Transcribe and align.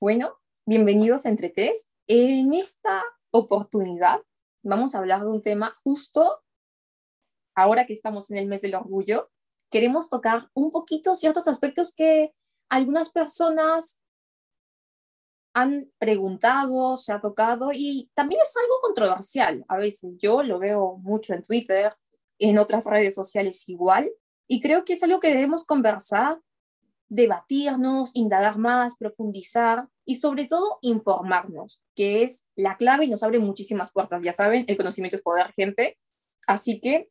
Bueno, 0.00 0.38
bienvenidos 0.64 1.26
Entre 1.26 1.50
Tres. 1.50 1.90
En 2.06 2.54
esta 2.54 3.04
oportunidad 3.32 4.22
vamos 4.62 4.94
a 4.94 4.98
hablar 4.98 5.20
de 5.20 5.26
un 5.26 5.42
tema 5.42 5.74
justo 5.84 6.40
ahora 7.54 7.84
que 7.84 7.92
estamos 7.92 8.30
en 8.30 8.38
el 8.38 8.46
mes 8.46 8.62
del 8.62 8.76
orgullo. 8.76 9.30
Queremos 9.70 10.08
tocar 10.08 10.48
un 10.54 10.70
poquito 10.70 11.14
ciertos 11.14 11.46
aspectos 11.48 11.92
que 11.94 12.32
algunas 12.70 13.10
personas 13.10 14.00
han 15.52 15.92
preguntado, 15.98 16.96
se 16.96 17.12
ha 17.12 17.20
tocado 17.20 17.68
y 17.70 18.10
también 18.14 18.40
es 18.40 18.56
algo 18.56 18.80
controversial 18.80 19.66
a 19.68 19.76
veces. 19.76 20.16
Yo 20.16 20.42
lo 20.42 20.58
veo 20.58 20.96
mucho 20.96 21.34
en 21.34 21.42
Twitter, 21.42 21.94
en 22.38 22.56
otras 22.56 22.86
redes 22.86 23.14
sociales 23.14 23.68
igual, 23.68 24.10
y 24.48 24.62
creo 24.62 24.86
que 24.86 24.94
es 24.94 25.02
algo 25.02 25.20
que 25.20 25.28
debemos 25.28 25.66
conversar 25.66 26.40
debatirnos, 27.10 28.12
indagar 28.14 28.56
más, 28.56 28.96
profundizar 28.96 29.88
y 30.06 30.14
sobre 30.14 30.46
todo 30.46 30.78
informarnos, 30.80 31.82
que 31.94 32.22
es 32.22 32.46
la 32.54 32.76
clave 32.76 33.04
y 33.04 33.08
nos 33.08 33.22
abre 33.22 33.40
muchísimas 33.40 33.92
puertas. 33.92 34.22
Ya 34.22 34.32
saben, 34.32 34.64
el 34.68 34.76
conocimiento 34.76 35.16
es 35.16 35.22
poder, 35.22 35.52
gente. 35.52 35.98
Así 36.46 36.80
que 36.80 37.10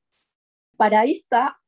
para 0.78 1.04
esta, 1.04 1.60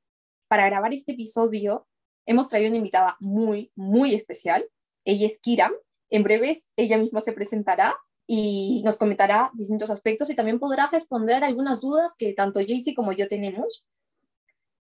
para 0.48 0.66
grabar 0.66 0.94
este 0.94 1.12
episodio, 1.12 1.88
hemos 2.26 2.48
traído 2.48 2.70
una 2.70 2.78
invitada 2.78 3.18
muy, 3.20 3.72
muy 3.76 4.16
especial. 4.16 4.66
Ella 5.06 5.28
es 5.28 5.40
Kira. 5.40 5.70
En 6.10 6.24
breves, 6.24 6.70
ella 6.78 6.98
misma 6.98 7.22
se 7.22 7.34
presentará 7.34 7.98
y 8.28 8.82
nos 8.86 8.98
comentará 8.98 9.52
distintos 9.54 9.90
aspectos 9.90 10.30
y 10.30 10.36
también 10.36 10.60
podrá 10.60 10.88
responder 10.88 11.44
algunas 11.44 11.82
dudas 11.82 12.16
que 12.18 12.34
tanto 12.34 12.62
Jaycee 12.62 12.96
como 12.96 13.12
yo 13.12 13.28
tenemos. 13.28 13.86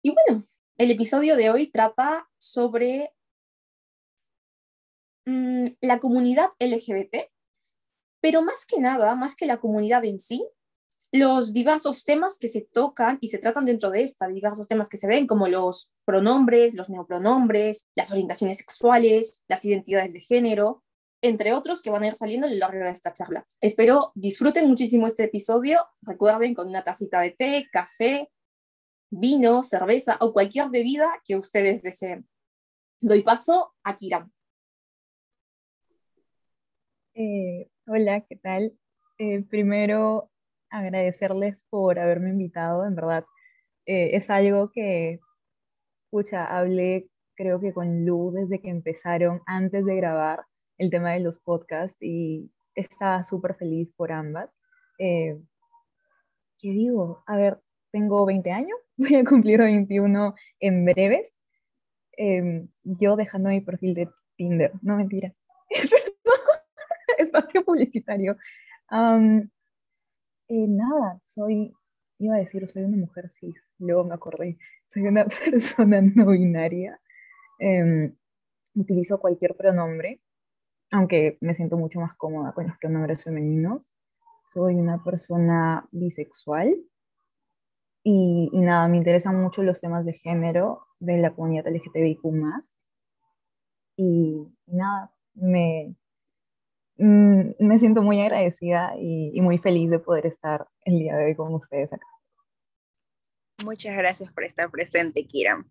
Y 0.03 0.13
bueno, 0.15 0.45
el 0.77 0.91
episodio 0.91 1.37
de 1.37 1.51
hoy 1.51 1.71
trata 1.71 2.29
sobre 2.39 3.13
Mm, 5.29 5.75
la 5.83 6.01
comunidad 6.01 6.49
LGBT, 6.59 7.31
pero 8.23 8.41
más 8.41 8.65
que 8.65 8.81
nada, 8.81 9.15
más 9.15 9.37
que 9.37 9.45
la 9.45 9.59
comunidad 9.59 10.07
en 10.07 10.19
sí, 10.19 10.49
los 11.13 11.53
diversos 11.53 12.05
temas 12.05 12.39
que 12.39 12.49
se 12.49 12.63
tocan 12.63 13.19
y 13.21 13.29
se 13.29 13.37
tratan 13.37 13.67
dentro 13.67 13.91
de 13.91 14.05
esta, 14.05 14.27
diversos 14.27 14.69
temas 14.69 14.89
que 14.89 14.97
se 14.97 15.07
ven 15.07 15.27
como 15.27 15.47
los 15.47 15.91
pronombres, 16.07 16.73
los 16.73 16.89
neopronombres, 16.89 17.87
las 17.95 18.11
orientaciones 18.11 18.57
sexuales, 18.57 19.43
las 19.49 19.67
identidades 19.67 20.15
de 20.15 20.21
género, 20.21 20.83
entre 21.21 21.53
otros 21.53 21.83
que 21.83 21.91
van 21.91 22.05
a 22.05 22.07
ir 22.07 22.15
saliendo 22.15 22.47
a 22.47 22.51
lo 22.51 22.57
largo 22.57 22.85
de 22.85 22.91
esta 22.91 23.13
charla. 23.13 23.45
Espero 23.61 24.13
disfruten 24.15 24.67
muchísimo 24.67 25.07
este 25.07 25.25
episodio. 25.25 25.85
Recuerden 26.01 26.55
con 26.55 26.69
una 26.69 26.85
tacita 26.85 27.21
de 27.21 27.33
té, 27.33 27.69
café, 27.71 28.31
vino, 29.11 29.63
cerveza 29.63 30.17
o 30.23 30.33
cualquier 30.33 30.71
bebida 30.71 31.21
que 31.23 31.37
ustedes 31.37 31.83
deseen. 31.83 32.27
Doy 32.99 33.23
paso 33.23 33.75
a 33.85 33.99
Kiram. 33.99 34.33
Eh, 37.21 37.69
hola, 37.89 38.21
¿qué 38.21 38.37
tal? 38.37 38.79
Eh, 39.19 39.43
primero, 39.51 40.31
agradecerles 40.71 41.65
por 41.69 41.99
haberme 41.99 42.31
invitado, 42.31 42.87
en 42.87 42.95
verdad. 42.95 43.25
Eh, 43.87 44.11
es 44.17 44.31
algo 44.31 44.71
que, 44.71 45.19
escucha, 46.05 46.45
hablé 46.47 47.09
creo 47.35 47.61
que 47.61 47.73
con 47.73 48.07
Lu 48.07 48.31
desde 48.33 48.61
que 48.61 48.71
empezaron, 48.71 49.43
antes 49.47 49.85
de 49.85 49.97
grabar 49.97 50.45
el 50.79 50.91
tema 50.91 51.13
de 51.13 51.21
los 51.21 51.41
podcasts 51.41 51.99
y 52.01 52.53
estaba 52.77 53.25
súper 53.25 53.57
feliz 53.57 53.91
por 53.97 54.13
ambas. 54.13 54.51
¿Qué 54.99 55.41
digo? 56.61 57.25
A 57.27 57.37
ver, 57.37 57.59
tengo 57.91 58.25
20 58.27 58.53
años, 58.53 58.79
voy 58.97 59.17
a 59.17 59.25
cumplir 59.25 59.59
21 59.59 60.37
en 60.61 60.85
breves. 60.85 61.35
Em, 62.13 62.69
yo 62.85 63.17
dejando 63.17 63.51
mi 63.51 63.61
perfil 63.61 63.95
de 63.95 64.09
Tinder, 64.37 64.73
no 64.83 64.97
mentira. 64.97 65.35
espacio 67.29 67.65
publicitario. 67.65 68.37
Eh, 70.49 70.67
nada, 70.67 71.21
soy, 71.25 71.75
iba 72.19 72.37
a 72.37 72.39
decir, 72.39 72.67
soy 72.69 72.85
una 72.85 72.97
mujer 72.97 73.31
cis, 73.31 73.55
luego 73.79 74.05
me 74.05 74.15
acordé, 74.15 74.59
soy 74.87 75.07
una 75.07 75.27
persona 75.45 76.01
no 76.01 76.31
binaria. 76.31 76.99
Em, 77.59 78.15
utilizo 78.75 79.21
cualquier 79.21 79.57
pronombre, 79.57 80.21
aunque 80.91 81.39
me 81.41 81.55
siento 81.55 81.77
mucho 81.77 82.01
más 82.01 82.17
cómoda 82.17 82.53
con 82.53 82.67
los 82.69 82.79
pronombres 82.79 83.23
femeninos. 83.23 83.93
Soy 84.53 84.77
una 84.77 85.05
persona 85.05 85.87
bisexual 85.93 86.77
y, 88.03 88.49
y 88.53 88.61
nada, 88.63 88.89
me 88.89 88.97
interesan 88.97 89.41
mucho 89.43 89.63
los 89.63 89.81
temas 89.81 90.05
de 90.07 90.15
género 90.15 90.87
de 91.01 91.19
la 91.19 91.35
comunidad 91.35 91.67
LGTBIQ+. 91.69 92.23
Y, 93.97 94.49
y 94.67 94.77
nada, 94.77 95.13
me, 95.35 95.95
Mm, 96.99 97.53
me 97.61 97.79
siento 97.79 98.03
muy 98.03 98.21
agradecida 98.21 98.93
y, 98.99 99.41
muy 99.41 99.59
feliz 99.59 99.89
de 99.89 100.01
poder 100.01 100.27
estar 100.27 100.67
el 100.85 100.99
día 100.99 101.17
de 101.17 101.27
hoy 101.27 101.37
con 101.37 101.55
ustedes 101.55 101.93
acá. 101.93 102.07
Muchas 103.65 103.97
gracias 103.97 104.33
por 104.33 104.43
estar 104.43 104.69
presente, 104.71 105.25
Kira. 105.25 105.65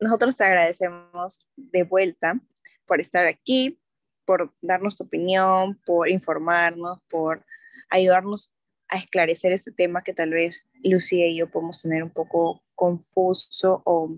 Nosotros 0.00 0.36
te 0.36 0.44
agradecemos 0.44 1.44
de 1.56 1.82
vuelta 1.82 2.40
por 2.86 3.00
estar 3.00 3.26
aquí, 3.26 3.80
por 4.24 4.54
darnos 4.62 4.96
tu 4.96 5.04
opinión, 5.04 5.80
por 5.84 6.08
informarnos, 6.08 7.00
por 7.10 7.44
ayudarnos 7.90 8.52
a 8.88 8.98
esclarecer 8.98 9.52
ese 9.52 9.72
tema 9.72 10.04
que 10.04 10.14
tal 10.14 10.30
vez 10.30 10.64
Lucía 10.84 11.26
y 11.26 11.36
yo 11.36 11.50
podemos 11.50 11.82
tener 11.82 12.04
un 12.04 12.10
poco 12.10 12.62
confuso 12.76 13.82
o, 13.84 14.16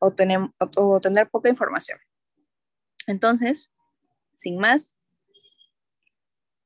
o, 0.00 0.10
tener, 0.12 0.40
o 0.76 1.00
tener 1.00 1.30
poca 1.30 1.48
información. 1.48 1.98
Entonces, 3.06 3.72
sin 4.34 4.58
más, 4.58 4.96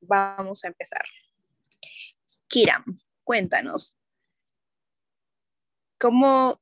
vamos 0.01 0.63
a 0.63 0.67
empezar. 0.67 1.03
Kiram, 2.47 2.83
cuéntanos, 3.23 3.97
¿cómo 5.99 6.59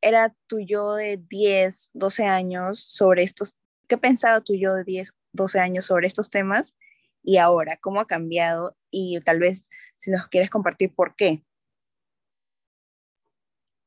era 0.00 0.36
tu 0.46 0.60
yo 0.60 0.94
de 0.94 1.16
10, 1.16 1.90
12 1.94 2.24
años 2.24 2.78
sobre 2.78 3.22
estos, 3.22 3.58
qué 3.88 3.96
pensaba 3.96 4.42
tu 4.42 4.54
yo 4.54 4.74
de 4.74 4.84
10, 4.84 5.14
12 5.32 5.58
años 5.58 5.86
sobre 5.86 6.06
estos 6.06 6.30
temas 6.30 6.76
y 7.22 7.38
ahora, 7.38 7.78
cómo 7.80 8.00
ha 8.00 8.06
cambiado 8.06 8.76
y 8.90 9.18
tal 9.20 9.40
vez 9.40 9.70
si 9.96 10.10
nos 10.10 10.28
quieres 10.28 10.50
compartir 10.50 10.94
por 10.94 11.16
qué? 11.16 11.42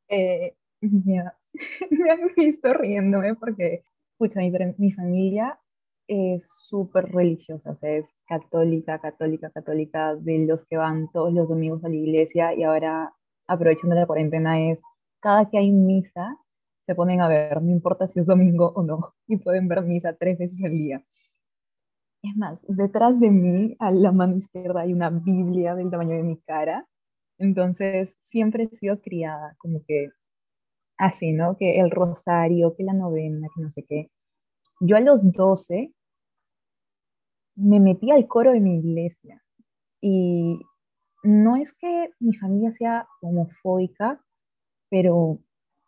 Eh, 0.09 0.55
me 0.81 2.11
han 2.11 2.33
visto 2.35 2.73
riéndome 2.73 3.35
porque, 3.35 3.83
escucha, 4.11 4.39
mi, 4.39 4.51
mi 4.77 4.91
familia 4.91 5.59
es 6.07 6.47
súper 6.50 7.06
religiosa, 7.12 7.72
o 7.72 7.75
sea, 7.75 7.91
es 7.91 8.13
católica, 8.28 9.00
católica, 9.00 9.50
católica, 9.50 10.16
de 10.16 10.45
los 10.47 10.66
que 10.66 10.78
van 10.78 11.09
todos 11.12 11.34
los 11.34 11.50
domingos 11.50 11.84
a 11.84 11.90
la 11.90 11.95
iglesia 11.95 12.53
y 12.56 12.63
ahora, 12.63 13.13
aprovechando 13.47 13.95
la 13.95 14.07
cuarentena, 14.07 14.69
es 14.72 14.81
cada 15.19 15.50
que 15.50 15.57
hay 15.57 15.72
misa, 15.72 16.38
se 16.85 16.96
ponen 16.96 17.22
a 17.22 17.28
ver, 17.28 17.62
no 17.62 17.72
importa 17.72 18.07
si 18.07 18.19
es 18.19 18.25
domingo 18.25 18.72
o 18.75 18.84
no, 18.84 19.13
y 19.28 19.38
pueden 19.38 19.67
ver 19.67 19.84
misa 19.84 20.16
tres 20.17 20.38
veces 20.38 20.63
al 20.63 20.72
día. 20.72 21.03
Es 22.23 22.35
más, 22.35 22.66
detrás 22.67 23.19
de 23.19 23.29
mí, 23.29 23.75
a 23.79 23.91
la 23.91 24.12
mano 24.12 24.38
izquierda, 24.38 24.81
hay 24.81 24.94
una 24.94 25.09
Biblia 25.09 25.75
del 25.75 25.91
tamaño 25.91 26.16
de 26.17 26.23
mi 26.23 26.38
cara, 26.41 26.88
entonces 27.38 28.16
siempre 28.19 28.63
he 28.63 28.75
sido 28.75 29.00
criada 29.01 29.56
como 29.59 29.81
que 29.88 30.09
así, 30.97 31.34
¿no? 31.34 31.57
Que 31.57 31.79
el 31.79 31.91
rosario, 31.91 32.75
que 32.75 32.84
la 32.84 32.94
novena, 32.94 33.47
que 33.56 33.62
no 33.62 33.72
sé 33.72 33.85
qué. 33.88 34.09
Yo 34.79 34.97
a 34.97 35.01
los 35.01 35.22
12 35.31 35.94
me 37.57 37.79
metí 37.79 38.12
al 38.12 38.28
coro 38.28 38.51
de 38.51 38.59
mi 38.59 38.78
iglesia 38.78 39.44
y 40.00 40.62
no 41.23 41.56
es 41.56 41.73
que 41.73 42.12
mi 42.19 42.34
familia 42.35 42.72
sea 42.72 43.07
homofóbica, 43.22 44.23
pero 44.90 45.40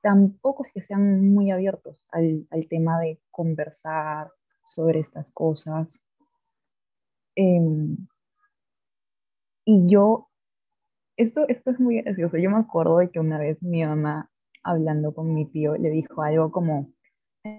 tampoco 0.02 0.66
es 0.66 0.74
que 0.74 0.82
sean 0.82 1.30
muy 1.30 1.52
abiertos 1.52 2.06
al, 2.12 2.48
tema 2.70 3.00
de 3.00 3.20
conversar 3.32 4.32
sobre 4.66 5.00
estas 5.00 5.32
cosas. 5.32 6.00
Em, 7.36 8.08
y 9.64 9.88
yo, 9.88 10.30
esto, 11.18 11.48
esto 11.48 11.72
es 11.72 11.80
muy 11.80 12.02
gracioso, 12.02 12.38
yo 12.38 12.50
me 12.50 12.58
acuerdo 12.58 12.98
de 12.98 13.12
que 13.12 13.20
una 13.20 13.38
vez 13.38 13.62
mi 13.62 13.86
mamá, 13.86 14.32
hablando 14.64 15.14
con 15.14 15.34
mi 15.34 15.46
tío, 15.46 15.76
le 15.76 15.90
dijo 15.92 16.24
algo 16.24 16.52
como, 16.52 16.92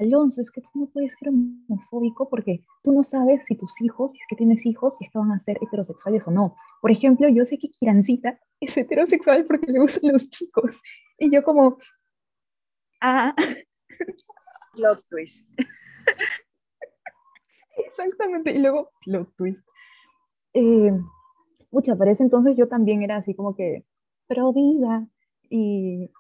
Alonso, 0.01 0.41
es 0.41 0.51
que 0.51 0.61
tú 0.61 0.69
no 0.75 0.87
puedes 0.87 1.15
ser 1.19 1.29
homofóbico 1.29 2.29
porque 2.29 2.65
tú 2.83 2.93
no 2.93 3.05
sabes 3.05 3.45
si 3.45 3.57
tus 3.57 3.81
hijos, 3.81 4.13
si 4.13 4.19
es 4.19 4.27
que 4.29 4.37
tienes 4.37 4.65
hijos, 4.67 4.97
si 4.97 5.05
es 5.05 5.11
que 5.11 5.19
van 5.19 5.33
a 5.33 5.41
ser 5.41 5.59
heterosexuales 5.61 6.27
o 6.27 6.31
no. 6.31 6.57
Por 6.81 6.91
ejemplo, 6.91 7.29
yo 7.29 7.45
sé 7.45 7.59
que 7.59 7.71
Kirancita 7.71 8.39
es 8.61 8.77
heterosexual 8.77 9.45
porque 9.47 9.73
le 9.73 9.81
gustan 9.81 10.13
los 10.13 10.29
chicos. 10.29 10.81
Y 11.19 11.33
yo 11.33 11.43
como, 11.43 11.79
ah. 13.01 13.35
Plot 14.75 15.05
twist. 15.09 15.49
Exactamente. 17.87 18.53
Y 18.53 18.59
luego, 18.59 18.91
plot 19.05 19.35
twist. 19.37 19.67
Eh, 20.55 20.93
pucha, 21.71 21.97
para 21.97 22.13
ese 22.13 22.23
entonces 22.23 22.57
yo 22.57 22.69
también 22.69 23.03
era 23.03 23.17
así 23.17 23.35
como 23.35 23.55
que 23.55 23.85
pro 24.27 24.53
vida. 24.53 25.07
Y 25.49 26.11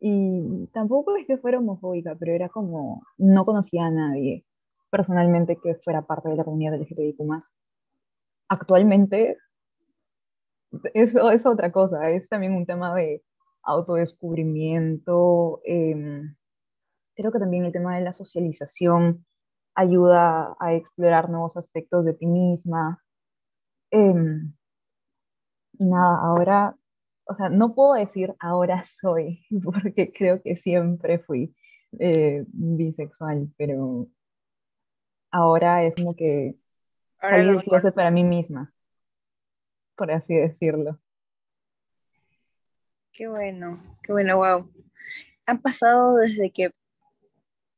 y 0.00 0.66
tampoco 0.72 1.16
es 1.16 1.26
que 1.26 1.38
fuera 1.38 1.58
homofóbica, 1.58 2.16
pero 2.18 2.32
era 2.32 2.48
como, 2.48 3.02
no 3.18 3.44
conocía 3.44 3.86
a 3.86 3.90
nadie. 3.90 4.44
personalmente 4.90 5.58
que 5.62 5.74
fuera 5.76 6.02
parte 6.02 6.30
de 6.30 6.36
la 6.36 6.44
comunidad 6.44 6.74
LGTBIQ+. 6.74 7.18
Actualmente, 8.50 9.38
eso 10.94 11.30
es 11.30 11.46
otra 11.46 11.72
cosa, 11.72 12.10
es 12.10 12.28
también 12.28 12.54
un 12.54 12.66
tema 12.66 12.94
de 12.94 13.22
autodescubrimiento. 13.62 15.60
Em, 15.64 16.34
creo 17.16 17.32
que 17.32 17.38
también 17.40 17.64
el 17.66 17.72
tema 17.72 17.96
de 17.96 18.04
la 18.04 18.14
socialización 18.14 19.26
ayuda 19.74 20.56
a 20.60 20.74
explorar 20.74 21.30
nuevos 21.30 21.56
aspectos 21.56 22.04
de 22.04 22.14
ti 22.14 22.26
misma. 22.26 23.02
Em, 23.90 24.54
y 25.78 25.84
nada, 25.86 26.18
ahora, 26.22 26.76
o 27.28 27.34
sea, 27.34 27.50
no 27.50 27.74
puedo 27.74 27.94
decir 27.94 28.34
ahora 28.40 28.82
soy, 28.84 29.46
porque 29.62 30.12
creo 30.12 30.42
que 30.42 30.56
siempre 30.56 31.18
fui 31.18 31.54
eh, 31.98 32.44
bisexual, 32.48 33.52
pero 33.56 34.08
ahora 35.30 35.84
es 35.84 35.94
como 35.94 36.14
que 36.16 36.56
salir 37.20 37.52
del 37.52 37.62
closet 37.64 37.94
para 37.94 38.10
mí 38.10 38.24
misma, 38.24 38.72
por 39.94 40.10
así 40.10 40.34
decirlo. 40.34 40.98
Qué 43.12 43.28
bueno, 43.28 43.82
qué 44.02 44.12
bueno, 44.12 44.36
wow. 44.36 44.72
Han 45.46 45.60
pasado 45.60 46.16
desde 46.16 46.50
que 46.50 46.70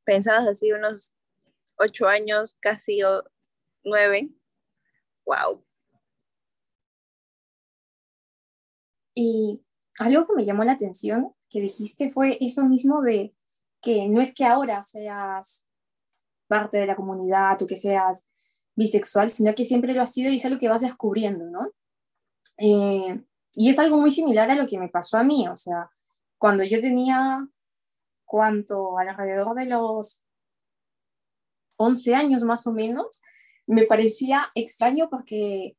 pensabas 0.04 0.46
así 0.46 0.70
unos 0.72 1.12
ocho 1.78 2.06
años, 2.06 2.56
casi 2.60 3.00
nueve. 3.82 4.30
Wow. 5.24 5.64
Y 9.14 9.62
algo 9.98 10.26
que 10.26 10.34
me 10.34 10.44
llamó 10.44 10.64
la 10.64 10.72
atención 10.72 11.34
que 11.48 11.60
dijiste 11.60 12.10
fue 12.10 12.38
eso 12.40 12.64
mismo 12.64 13.02
de 13.02 13.34
que 13.82 14.08
no 14.08 14.20
es 14.20 14.34
que 14.34 14.44
ahora 14.44 14.82
seas 14.82 15.66
parte 16.46 16.78
de 16.78 16.86
la 16.86 16.96
comunidad 16.96 17.60
o 17.62 17.66
que 17.66 17.76
seas 17.76 18.26
bisexual, 18.76 19.30
sino 19.30 19.54
que 19.54 19.64
siempre 19.64 19.92
lo 19.94 20.02
has 20.02 20.12
sido 20.12 20.30
y 20.30 20.36
es 20.36 20.44
algo 20.44 20.58
que 20.58 20.68
vas 20.68 20.82
descubriendo, 20.82 21.44
¿no? 21.46 21.70
Eh, 22.56 23.22
y 23.52 23.68
es 23.68 23.78
algo 23.78 23.98
muy 23.98 24.10
similar 24.10 24.50
a 24.50 24.54
lo 24.54 24.66
que 24.66 24.78
me 24.78 24.88
pasó 24.88 25.16
a 25.16 25.24
mí, 25.24 25.48
o 25.48 25.56
sea, 25.56 25.90
cuando 26.38 26.64
yo 26.64 26.80
tenía, 26.80 27.46
¿cuánto? 28.24 28.98
Alrededor 28.98 29.54
de 29.56 29.66
los 29.66 30.22
11 31.76 32.14
años 32.14 32.42
más 32.44 32.66
o 32.66 32.72
menos, 32.72 33.22
me 33.66 33.84
parecía 33.84 34.50
extraño 34.54 35.08
porque 35.10 35.76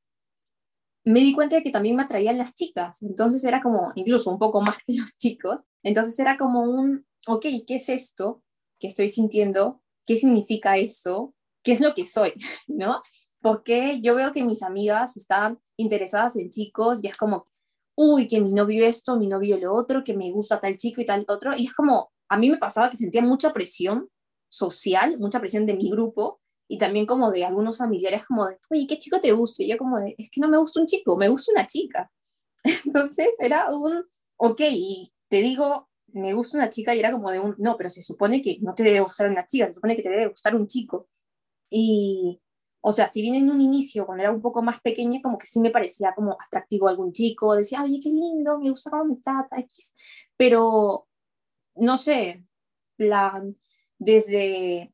me 1.03 1.19
di 1.19 1.33
cuenta 1.33 1.55
de 1.55 1.63
que 1.63 1.71
también 1.71 1.95
me 1.95 2.03
atraían 2.03 2.37
las 2.37 2.55
chicas, 2.55 3.01
entonces 3.01 3.43
era 3.43 3.61
como, 3.61 3.91
incluso 3.95 4.29
un 4.29 4.37
poco 4.37 4.61
más 4.61 4.77
que 4.85 4.93
los 4.93 5.17
chicos, 5.17 5.65
entonces 5.83 6.17
era 6.19 6.37
como 6.37 6.61
un, 6.61 7.05
ok, 7.27 7.45
¿qué 7.65 7.75
es 7.75 7.89
esto 7.89 8.43
que 8.79 8.87
estoy 8.87 9.09
sintiendo? 9.09 9.81
¿Qué 10.05 10.15
significa 10.15 10.77
esto? 10.77 11.33
¿Qué 11.63 11.71
es 11.73 11.81
lo 11.81 11.93
que 11.93 12.05
soy? 12.05 12.33
¿No? 12.67 13.01
Porque 13.41 13.99
yo 14.01 14.15
veo 14.15 14.31
que 14.31 14.43
mis 14.43 14.61
amigas 14.61 15.17
están 15.17 15.59
interesadas 15.77 16.35
en 16.35 16.49
chicos 16.49 17.03
y 17.03 17.07
es 17.07 17.17
como, 17.17 17.45
uy, 17.95 18.27
que 18.27 18.39
mi 18.39 18.53
novio 18.53 18.85
esto, 18.85 19.17
mi 19.17 19.27
novio 19.27 19.57
lo 19.57 19.73
otro, 19.73 20.03
que 20.03 20.15
me 20.15 20.31
gusta 20.31 20.59
tal 20.59 20.77
chico 20.77 21.01
y 21.01 21.05
tal 21.05 21.25
otro, 21.27 21.51
y 21.57 21.65
es 21.65 21.73
como, 21.73 22.11
a 22.29 22.37
mí 22.37 22.49
me 22.49 22.57
pasaba 22.57 22.89
que 22.89 22.97
sentía 22.97 23.21
mucha 23.21 23.53
presión 23.53 24.09
social, 24.49 25.17
mucha 25.17 25.39
presión 25.39 25.65
de 25.65 25.75
mi 25.75 25.89
grupo 25.89 26.40
y 26.71 26.77
también 26.77 27.05
como 27.05 27.31
de 27.31 27.43
algunos 27.43 27.77
familiares 27.77 28.25
como 28.25 28.47
de, 28.47 28.57
oye, 28.69 28.87
¿qué 28.87 28.97
chico 28.97 29.19
te 29.19 29.33
gusta? 29.33 29.61
Y 29.61 29.67
yo 29.67 29.77
como 29.77 29.99
de, 29.99 30.15
es 30.17 30.29
que 30.31 30.39
no 30.39 30.47
me 30.47 30.57
gusta 30.57 30.79
un 30.79 30.85
chico, 30.85 31.17
me 31.17 31.27
gusta 31.27 31.51
una 31.51 31.67
chica. 31.67 32.09
Entonces 32.85 33.31
era 33.39 33.67
un, 33.75 34.05
ok, 34.37 34.61
y 34.69 35.11
te 35.27 35.41
digo, 35.41 35.89
me 36.13 36.33
gusta 36.33 36.57
una 36.57 36.69
chica 36.69 36.95
y 36.95 36.99
era 36.99 37.11
como 37.11 37.29
de 37.29 37.39
un, 37.41 37.55
no, 37.57 37.75
pero 37.75 37.89
se 37.89 38.01
supone 38.01 38.41
que 38.41 38.59
no 38.61 38.73
te 38.73 38.83
debe 38.83 39.01
gustar 39.01 39.29
una 39.29 39.45
chica, 39.45 39.67
se 39.67 39.73
supone 39.73 39.97
que 39.97 40.01
te 40.01 40.11
debe 40.11 40.29
gustar 40.29 40.55
un 40.55 40.65
chico. 40.65 41.09
Y, 41.69 42.41
o 42.79 42.93
sea, 42.93 43.09
si 43.09 43.21
bien 43.21 43.35
en 43.35 43.51
un 43.51 43.59
inicio, 43.59 44.05
cuando 44.05 44.23
era 44.23 44.31
un 44.31 44.41
poco 44.41 44.61
más 44.61 44.79
pequeña, 44.79 45.21
como 45.21 45.37
que 45.37 45.47
sí 45.47 45.59
me 45.59 45.71
parecía 45.71 46.13
como 46.15 46.37
atractivo 46.39 46.87
algún 46.87 47.11
chico, 47.11 47.53
decía, 47.53 47.83
oye, 47.83 47.99
qué 48.01 48.09
lindo, 48.09 48.59
me 48.59 48.69
gusta 48.69 48.91
cómo 48.91 49.05
me 49.05 49.17
trata, 49.17 49.59
X. 49.59 49.93
Pero, 50.37 51.05
no 51.75 51.97
sé, 51.97 52.45
la, 52.97 53.43
desde 53.99 54.93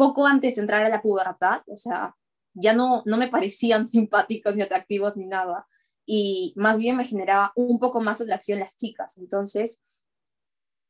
poco 0.00 0.26
antes 0.26 0.54
de 0.56 0.62
entrar 0.62 0.82
a 0.82 0.88
la 0.88 1.02
pubertad, 1.02 1.60
o 1.66 1.76
sea, 1.76 2.16
ya 2.54 2.72
no, 2.72 3.02
no 3.04 3.18
me 3.18 3.28
parecían 3.28 3.86
simpáticos 3.94 4.56
ni 4.56 4.62
atractivos 4.62 5.18
ni 5.18 5.26
nada 5.26 5.66
y 6.06 6.54
más 6.56 6.78
bien 6.78 6.96
me 6.96 7.04
generaba 7.04 7.52
un 7.54 7.78
poco 7.78 8.00
más 8.00 8.18
atracción 8.22 8.58
las 8.58 8.78
chicas. 8.78 9.18
Entonces, 9.18 9.82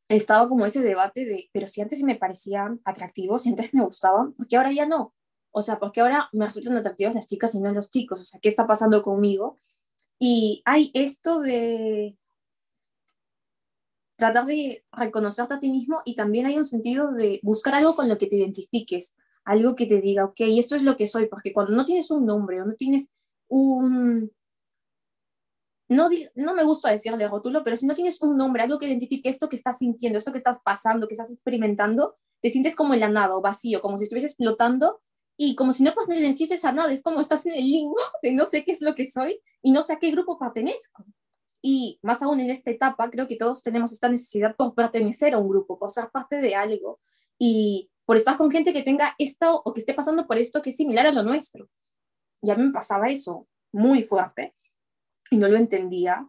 estaba 0.09 0.49
como 0.49 0.65
ese 0.65 0.81
debate 0.81 1.25
de, 1.25 1.51
pero 1.53 1.67
si 1.67 1.81
antes 1.81 2.05
me 2.05 2.15
parecían 2.15 2.81
atractivos, 2.85 3.43
si 3.43 3.49
antes 3.49 3.75
me 3.75 3.85
gustaban, 3.85 4.33
¿por 4.35 4.47
qué 4.47 4.57
ahora 4.57 4.71
ya 4.71 4.87
no? 4.87 5.13
O 5.51 5.63
sea, 5.63 5.81
¿por 5.81 5.91
qué 5.91 6.03
ahora 6.03 6.29
me 6.33 6.47
resultan 6.47 6.77
atractivas 6.77 7.13
las 7.17 7.27
chicas 7.27 7.53
y 7.57 7.61
no 7.61 7.73
los 7.73 7.91
chicos? 7.91 8.21
O 8.21 8.23
sea, 8.23 8.39
¿qué 8.41 8.49
está 8.49 8.69
pasando 8.69 9.03
conmigo? 9.03 9.59
Y 10.21 10.63
hay 10.65 10.93
esto 10.95 11.41
de 11.41 12.17
tratar 14.21 14.47
de 14.47 14.85
reconocerte 14.93 15.55
a 15.55 15.61
ti 15.61 15.69
mismo 15.69 16.03
y 16.05 16.15
también 16.15 16.47
hay 16.47 16.57
un 16.57 16.65
sentido 16.65 17.11
de 17.11 17.41
buscar 17.43 17.75
algo 17.75 17.97
con 17.97 18.09
lo 18.09 18.19
que 18.19 18.29
te 18.29 18.37
identifiques, 18.37 19.17
algo 19.45 19.75
que 19.75 19.87
te 19.87 20.01
diga, 20.01 20.25
ok, 20.25 20.41
esto 20.41 20.77
es 20.77 20.83
lo 20.83 20.97
que 20.97 21.09
soy, 21.09 21.27
porque 21.27 21.53
cuando 21.53 21.73
no 21.73 21.85
tienes 21.85 22.11
un 22.13 22.27
nombre 22.27 22.63
o 22.63 22.65
no 22.65 22.75
tienes 22.75 23.09
un, 23.49 24.31
no, 25.89 26.09
no 26.37 26.55
me 26.55 26.63
gusta 26.63 26.93
decirle 26.93 27.27
rótulo, 27.27 27.65
pero 27.65 27.77
si 27.77 27.85
no 27.85 27.95
tienes 27.95 28.23
un 28.23 28.37
nombre, 28.37 28.63
algo 28.63 28.79
que 28.79 28.87
identifique 28.87 29.29
esto 29.29 29.49
que 29.49 29.57
estás 29.57 29.79
sintiendo, 29.79 30.19
esto 30.19 30.31
que 30.31 30.39
estás 30.39 30.61
pasando, 30.65 31.09
que 31.09 31.15
estás 31.15 31.33
experimentando, 31.33 32.17
te 32.41 32.51
sientes 32.51 32.77
como 32.77 32.95
en 32.95 33.01
la 33.01 33.09
nada 33.09 33.37
o 33.37 33.41
vacío, 33.41 33.81
como 33.81 33.97
si 33.97 34.05
estuvieses 34.05 34.37
flotando 34.37 35.01
y 35.37 35.57
como 35.57 35.73
si 35.73 35.83
no 35.83 35.93
pertenecieses 35.93 36.65
a 36.65 36.73
nada, 36.73 36.93
es 36.93 37.03
como 37.03 37.21
estás 37.21 37.45
en 37.47 37.55
el 37.55 37.65
limbo 37.65 37.97
de 38.23 38.33
no 38.33 38.47
sé 38.47 38.65
qué 38.65 38.73
es 38.73 38.83
lo 38.83 38.95
que 38.95 39.05
soy 39.05 39.41
y 39.63 39.73
no 39.73 39.83
sé 39.83 39.95
a 39.95 39.99
qué 39.99 40.13
grupo 40.13 40.39
pertenezco. 40.39 41.05
Y 41.63 41.99
más 42.03 42.23
aún 42.23 42.41
en 42.41 42.51
esta 42.51 42.71
etapa, 42.71 43.11
creo 43.11 43.29
que 43.29 43.37
todos 43.37 43.63
tenemos 43.63 43.93
esta 43.93 44.09
necesidad 44.09 44.57
por 44.57 44.75
pertenecer 44.75 45.35
a 45.35 45.39
un 45.39 45.49
grupo, 45.49 45.79
por 45.79 45.91
ser 45.91 46.11
parte 46.11 46.41
de 46.41 46.55
algo 46.55 47.01
y 47.39 47.91
por 48.07 48.17
estar 48.17 48.37
con 48.37 48.51
gente 48.51 48.73
que 48.73 48.83
tenga 48.83 49.15
esto 49.19 49.63
o 49.65 49.73
que 49.73 49.81
esté 49.81 49.95
pasando 49.95 50.27
por 50.27 50.39
esto 50.39 50.63
que 50.63 50.71
es 50.71 50.77
similar 50.77 51.07
a 51.07 51.13
lo 51.13 51.23
nuestro. 51.23 51.69
Y 52.43 52.51
a 52.51 52.57
mí 52.57 52.65
me 52.65 52.73
pasaba 52.73 53.09
eso 53.09 53.47
muy 53.73 54.03
fuerte 54.03 54.55
y 55.31 55.37
no 55.37 55.49
lo 55.49 55.57
entendía. 55.57 56.29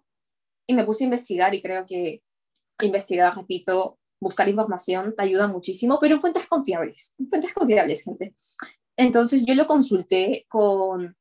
Y 0.68 0.74
me 0.74 0.83
puse 0.83 1.04
a 1.04 1.06
investigar 1.06 1.56
y 1.56 1.62
creo 1.62 1.86
que 1.86 2.24
investigar, 2.81 3.36
repito, 3.36 4.00
buscar 4.22 4.48
información 4.48 5.16
te 5.16 5.24
ayuda 5.24 5.48
muchísimo, 5.48 5.98
pero 6.00 6.16
en 6.16 6.22
fuentes 6.22 6.48
confiables, 6.48 7.16
en 7.18 7.27
fuentes 7.27 7.53
confiables, 7.53 8.03
gente. 8.03 8.36
Entonces 8.96 9.44
yo 9.46 9.55
lo 9.55 9.65
consulté 9.65 10.46
con, 10.48 11.17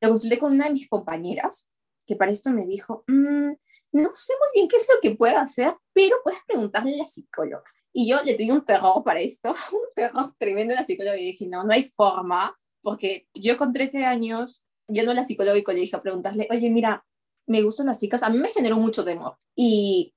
lo 0.00 0.08
consulté 0.08 0.38
con 0.38 0.52
una 0.52 0.66
de 0.66 0.74
mis 0.74 0.88
compañeras, 0.88 1.68
que 2.06 2.16
para 2.16 2.32
esto 2.32 2.50
me 2.50 2.66
dijo, 2.66 3.04
mm, 3.06 3.52
no 3.92 4.14
sé 4.14 4.32
muy 4.38 4.48
bien 4.54 4.68
qué 4.68 4.76
es 4.76 4.88
lo 4.92 5.00
que 5.00 5.16
puedo 5.16 5.38
hacer, 5.38 5.74
pero 5.92 6.16
puedes 6.22 6.40
preguntarle 6.46 6.94
a 6.94 6.98
la 6.98 7.06
psicóloga. 7.06 7.64
Y 7.92 8.08
yo 8.08 8.20
le 8.24 8.34
tuve 8.34 8.52
un 8.52 8.64
terror 8.64 9.02
para 9.04 9.20
esto, 9.20 9.54
un 9.72 9.86
terror 9.94 10.34
tremendo 10.38 10.74
a 10.74 10.78
la 10.78 10.82
psicóloga 10.82 11.16
y 11.16 11.26
dije, 11.26 11.46
no, 11.46 11.64
no 11.64 11.72
hay 11.72 11.90
forma, 11.90 12.58
porque 12.82 13.28
yo 13.34 13.56
con 13.56 13.72
13 13.72 14.04
años 14.04 14.64
yendo 14.88 15.12
a 15.12 15.14
la 15.14 15.24
psicóloga 15.24 15.56
y 15.56 15.62
colegio 15.62 15.98
a 15.98 16.02
preguntarle, 16.02 16.48
oye, 16.50 16.68
mira, 16.70 17.04
me 17.46 17.62
gustan 17.62 17.86
las 17.86 17.98
chicas, 17.98 18.22
a 18.22 18.30
mí 18.30 18.38
me 18.38 18.48
generó 18.48 18.76
mucho 18.76 19.04
temor 19.04 19.36
y 19.54 20.14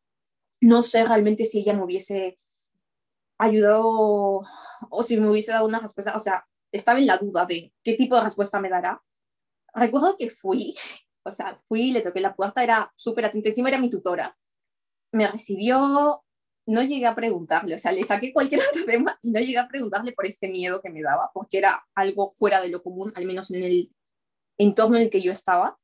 no 0.62 0.82
sé 0.82 1.06
realmente 1.06 1.46
si 1.46 1.60
ella 1.60 1.74
me 1.74 1.84
hubiese 1.84 2.38
ayudado 3.38 4.41
o 4.89 5.03
si 5.03 5.17
me 5.20 5.29
hubiese 5.29 5.51
dado 5.51 5.65
una 5.65 5.79
respuesta, 5.79 6.15
o 6.15 6.20
sea, 6.20 6.46
estaba 6.72 7.00
en 7.00 7.08
la 7.08 7.17
duda 7.17 7.46
de 7.46 7.74
qué 7.84 7.94
tipo 7.94 8.15
de 8.15 8.22
respuesta 8.22 8.60
me 8.60 8.70
dará. 8.70 9.01
Recuerdo 9.74 10.17
que 10.17 10.29
fui, 10.29 10.75
o 11.27 11.31
sea, 11.31 11.62
fui, 11.67 11.91
le 11.91 12.01
toqué 12.01 12.19
la 12.22 12.36
puerta, 12.36 12.63
era 12.63 12.91
súper 12.96 13.25
atenta, 13.25 13.50
encima 13.50 13.69
era 13.69 13.79
mi 13.79 13.89
tutora. 13.89 14.38
Me 15.12 15.27
recibió, 15.27 16.24
no 16.65 16.84
llegué 16.84 17.05
a 17.05 17.15
preguntarle, 17.15 17.75
o 17.75 17.77
sea, 17.77 17.91
le 17.91 18.03
saqué 18.03 18.34
cualquier 18.34 18.62
otro 18.72 18.86
tema 18.86 19.17
y 19.22 19.31
no 19.31 19.39
llegué 19.39 19.57
a 19.57 19.67
preguntarle 19.67 20.12
por 20.13 20.25
este 20.25 20.50
miedo 20.50 20.81
que 20.81 20.89
me 20.89 21.01
daba, 21.01 21.31
porque 21.34 21.57
era 21.57 21.86
algo 21.96 22.31
fuera 22.31 22.62
de 22.62 22.69
lo 22.69 22.84
común, 22.84 23.12
al 23.15 23.25
menos 23.25 23.51
en 23.51 23.63
el 23.63 23.91
entorno 24.57 24.98
en 24.98 25.03
el 25.03 25.10
que 25.10 25.22
yo 25.22 25.31
estaba, 25.31 25.77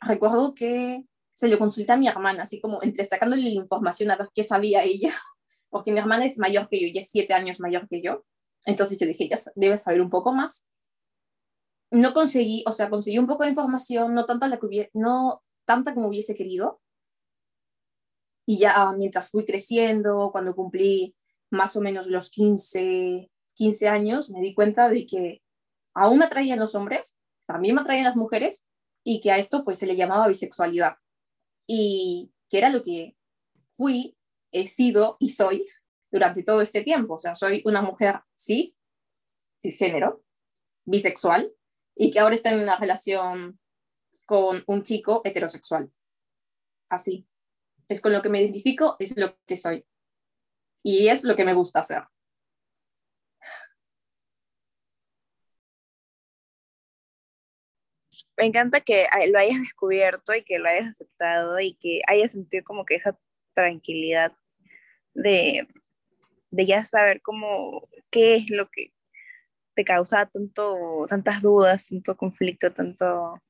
recuerdo 0.00 0.54
que 0.54 1.04
se 1.34 1.48
lo 1.48 1.58
consulté 1.58 1.92
a 1.92 1.96
mi 1.96 2.08
hermana, 2.08 2.42
así 2.42 2.60
como 2.60 2.82
entre 2.82 3.04
sacándole 3.04 3.42
la 3.42 3.48
información 3.50 4.10
a 4.10 4.16
ver 4.16 4.28
qué 4.34 4.42
sabía 4.42 4.82
ella, 4.82 5.14
porque 5.70 5.92
mi 5.92 5.98
hermana 5.98 6.24
es 6.24 6.38
mayor 6.38 6.68
que 6.68 6.80
yo, 6.80 6.88
ya 6.92 7.00
es 7.00 7.10
siete 7.10 7.34
años 7.34 7.60
mayor 7.60 7.88
que 7.88 8.02
yo, 8.02 8.24
entonces 8.66 8.98
yo 8.98 9.06
dije, 9.06 9.24
ella 9.24 9.38
debe 9.54 9.76
saber 9.76 10.00
un 10.00 10.10
poco 10.10 10.32
más. 10.32 10.66
No 11.90 12.12
conseguí, 12.12 12.64
o 12.66 12.72
sea, 12.72 12.90
conseguí 12.90 13.18
un 13.18 13.26
poco 13.26 13.44
de 13.44 13.50
información, 13.50 14.14
no 14.14 14.26
tanta, 14.26 14.48
la 14.48 14.58
que 14.58 14.90
no 14.94 15.42
tanta 15.64 15.94
como 15.94 16.08
hubiese 16.08 16.34
querido. 16.34 16.80
Y 18.46 18.58
ya 18.58 18.92
mientras 18.96 19.30
fui 19.30 19.44
creciendo, 19.44 20.30
cuando 20.32 20.54
cumplí 20.54 21.14
más 21.50 21.76
o 21.76 21.80
menos 21.80 22.06
los 22.06 22.30
15, 22.30 23.30
15 23.54 23.88
años, 23.88 24.30
me 24.30 24.40
di 24.40 24.54
cuenta 24.54 24.88
de 24.88 25.06
que 25.06 25.42
aún 25.94 26.18
me 26.18 26.24
atraían 26.26 26.58
los 26.58 26.74
hombres, 26.74 27.16
también 27.46 27.74
me 27.74 27.80
atraían 27.80 28.04
las 28.04 28.16
mujeres 28.16 28.66
y 29.04 29.20
que 29.20 29.32
a 29.32 29.38
esto 29.38 29.64
pues 29.64 29.78
se 29.78 29.86
le 29.86 29.96
llamaba 29.96 30.28
bisexualidad 30.28 30.96
y 31.66 32.32
que 32.48 32.58
era 32.58 32.70
lo 32.70 32.82
que 32.82 33.16
fui, 33.74 34.16
he 34.50 34.66
sido 34.66 35.16
y 35.20 35.30
soy 35.30 35.66
durante 36.10 36.42
todo 36.42 36.62
este 36.62 36.82
tiempo. 36.82 37.14
O 37.14 37.18
sea, 37.18 37.34
soy 37.34 37.62
una 37.64 37.82
mujer 37.82 38.20
cis, 38.36 38.78
cisgénero, 39.60 40.22
bisexual, 40.84 41.52
y 41.98 42.12
que 42.12 42.20
ahora 42.20 42.36
está 42.36 42.52
en 42.52 42.60
una 42.60 42.76
relación 42.76 43.58
con 44.24 44.62
un 44.66 44.82
chico 44.84 45.20
heterosexual. 45.24 45.92
Así. 46.88 47.26
Es 47.88 48.00
con 48.00 48.12
lo 48.12 48.22
que 48.22 48.28
me 48.28 48.40
identifico, 48.40 48.96
es 49.00 49.16
lo 49.16 49.36
que 49.46 49.56
soy. 49.56 49.84
Y 50.84 51.08
es 51.08 51.24
lo 51.24 51.34
que 51.34 51.44
me 51.44 51.54
gusta 51.54 51.80
hacer. 51.80 52.04
Me 58.36 58.46
encanta 58.46 58.80
que 58.80 59.06
lo 59.32 59.38
hayas 59.40 59.58
descubierto 59.58 60.32
y 60.34 60.44
que 60.44 60.60
lo 60.60 60.68
hayas 60.68 60.86
aceptado 60.86 61.58
y 61.58 61.74
que 61.74 62.02
hayas 62.06 62.30
sentido 62.32 62.62
como 62.64 62.84
que 62.84 62.94
esa 62.94 63.18
tranquilidad 63.54 64.32
de, 65.14 65.66
de 66.52 66.66
ya 66.66 66.84
saber 66.84 67.20
cómo, 67.22 67.88
qué 68.10 68.36
es 68.36 68.50
lo 68.50 68.70
que 68.70 68.92
te 69.78 69.84
causa 69.84 70.26
tanto, 70.26 71.06
tantas 71.08 71.40
dudas, 71.40 71.86
tanto 71.86 72.16
conflicto, 72.16 72.72
tanto 72.72 73.40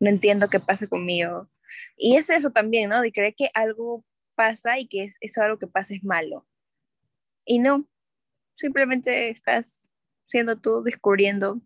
no 0.00 0.10
entiendo 0.10 0.50
qué 0.50 0.58
pasa 0.58 0.88
conmigo. 0.88 1.48
Y 1.96 2.16
es 2.16 2.30
eso 2.30 2.50
también, 2.50 2.90
¿no? 2.90 3.00
De 3.00 3.12
creer 3.12 3.36
que 3.36 3.48
algo 3.54 4.04
pasa 4.34 4.76
y 4.80 4.88
que 4.88 5.04
es, 5.04 5.18
eso 5.20 5.40
algo 5.40 5.56
que 5.56 5.68
pasa 5.68 5.94
es 5.94 6.02
malo. 6.02 6.48
Y 7.44 7.60
no, 7.60 7.88
simplemente 8.54 9.28
estás 9.28 9.92
siendo 10.22 10.56
tú 10.56 10.82
descubriendo 10.82 11.60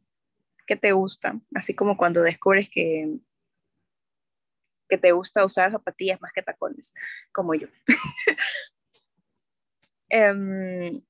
qué 0.67 0.77
te 0.77 0.93
gusta, 0.93 1.41
así 1.55 1.75
como 1.75 1.97
cuando 1.97 2.21
descubres 2.21 2.69
que, 2.69 3.17
que 4.91 4.99
te 4.99 5.13
gusta 5.13 5.43
usar 5.43 5.73
zapatillas 5.73 6.21
más 6.21 6.33
que 6.35 6.43
tacones, 6.43 6.93
como 7.33 7.55
yo. 7.55 7.69
Em, 10.15 11.03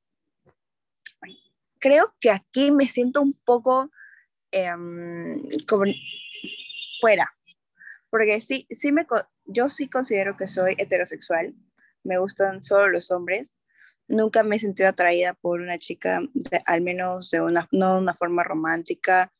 creo 1.82 2.14
que 2.20 2.30
aquí 2.30 2.70
me 2.70 2.88
siento 2.88 3.20
un 3.20 3.34
poco 3.44 3.90
em, 4.52 5.42
como 5.68 5.84
fuera, 7.00 7.34
porque 8.08 8.40
sí, 8.40 8.66
sí 8.70 8.92
me, 8.92 9.04
yo 9.46 9.68
sí 9.68 9.90
considero 9.90 10.36
que 10.36 10.46
soy 10.46 10.76
heterosexual, 10.78 11.54
me 12.04 12.18
gustan 12.18 12.62
solo 12.62 12.88
los 12.88 13.10
hombres, 13.10 13.56
nunca 14.06 14.44
me 14.44 14.56
he 14.56 14.58
sentido 14.60 14.88
atraída 14.88 15.34
por 15.34 15.60
una 15.60 15.76
chica, 15.76 16.20
al 16.66 16.82
menos 16.82 17.30
de 17.30 17.40
una, 17.40 17.68
no 17.72 17.94
de 17.94 18.00
una 18.00 18.14
forma 18.14 18.44
romántica, 18.44 19.32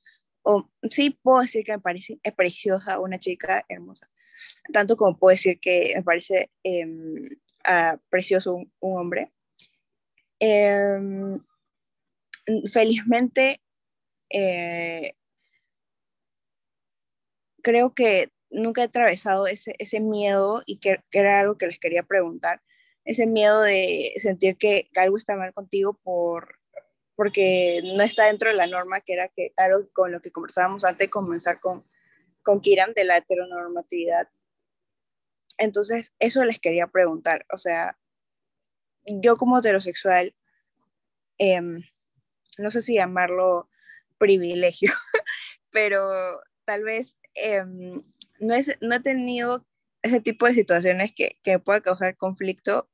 o 0.42 0.68
sí 0.90 1.10
puedo 1.22 1.42
decir 1.42 1.64
que 1.64 1.72
me 1.72 1.80
parece 1.80 2.18
es 2.24 2.32
preciosa 2.32 2.98
una 2.98 3.20
chica 3.20 3.64
hermosa, 3.68 4.10
tanto 4.72 4.96
como 4.96 5.16
puedo 5.16 5.30
decir 5.30 5.60
que 5.60 5.92
me 5.94 6.02
parece 6.02 6.50
ah, 7.64 7.98
precioso 8.10 8.54
un, 8.54 8.72
hombre. 8.80 9.32
Em, 10.40 11.38
felizmente, 12.70 13.60
eh, 14.30 15.14
creo 17.62 17.94
que 17.94 18.30
nunca 18.50 18.82
he 18.82 18.84
atravesado 18.84 19.46
ese, 19.46 19.74
ese 19.78 20.00
miedo 20.00 20.62
y 20.66 20.78
que, 20.78 21.02
era 21.12 21.40
algo 21.40 21.58
que 21.58 21.66
les 21.66 21.78
quería 21.78 22.02
preguntar, 22.02 22.62
ese 23.04 23.26
miedo 23.26 23.62
de 23.62 24.12
sentir 24.18 24.56
que, 24.58 24.90
algo 24.96 25.16
está 25.16 25.36
mal 25.36 25.52
contigo 25.54 25.98
por, 26.02 26.58
porque 27.16 27.80
no 27.96 28.02
está 28.02 28.26
dentro 28.26 28.50
de 28.50 28.56
la 28.56 28.66
norma, 28.66 29.00
que 29.00 29.14
era 29.14 29.28
que 29.28 29.52
algo 29.56 29.88
con 29.92 30.12
lo 30.12 30.20
que 30.20 30.32
conversábamos 30.32 30.84
antes 30.84 31.06
de 31.06 31.10
comenzar 31.10 31.60
con, 31.60 31.86
con 32.42 32.60
Kiran 32.60 32.92
de 32.92 33.04
la 33.04 33.16
heteronormatividad. 33.18 34.28
Entonces, 35.58 36.14
eso 36.18 36.44
les 36.44 36.58
quería 36.60 36.86
preguntar, 36.86 37.46
o 37.52 37.58
sea, 37.58 37.98
yo 39.04 39.36
como 39.36 39.58
heterosexual, 39.58 40.34
em, 41.38 41.82
no 42.58 42.70
sé 42.70 42.82
si 42.82 42.94
llamarlo 42.94 43.68
privilegio, 44.18 44.92
pero 45.70 46.40
tal 46.64 46.84
vez 46.84 47.18
em, 47.34 48.02
no, 48.40 48.54
es, 48.54 48.76
no 48.80 48.94
he 48.96 49.00
tenido 49.00 49.66
ese 50.02 50.20
tipo 50.20 50.46
de 50.46 50.54
situaciones 50.54 51.12
que, 51.12 51.38
que 51.42 51.58
pueda 51.58 51.80
causar 51.80 52.16
conflicto 52.16 52.88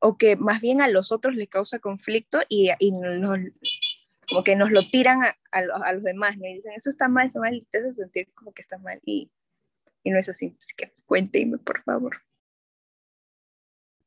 o 0.00 0.18
que 0.18 0.36
más 0.36 0.60
bien 0.60 0.80
a 0.80 0.88
los 0.88 1.12
otros 1.12 1.34
les 1.34 1.48
causa 1.48 1.78
conflicto 1.78 2.40
y, 2.48 2.70
y 2.80 2.90
nos, 2.90 3.38
como 4.28 4.44
que 4.44 4.56
nos 4.56 4.70
lo 4.70 4.82
tiran 4.82 5.22
a, 5.22 5.36
a, 5.52 5.92
los, 5.92 6.02
demás, 6.02 6.36
¿no? 6.38 6.46
Y 6.46 6.54
dicen, 6.54 6.72
eso 6.72 6.90
está 6.90 7.08
mal, 7.08 7.28
está 7.28 7.38
mal, 7.38 7.54
y 7.54 7.62
te 7.62 7.78
hace 7.78 7.94
sentir 7.94 8.32
como 8.34 8.52
que 8.52 8.62
está 8.62 8.78
mal 8.78 9.00
y, 9.04 9.30
y 10.02 10.10
no 10.10 10.18
es 10.18 10.28
así. 10.28 10.56
Así 10.60 10.74
que 10.76 10.92
cuénteme, 11.06 11.58
por 11.58 11.82
favor. 11.84 12.22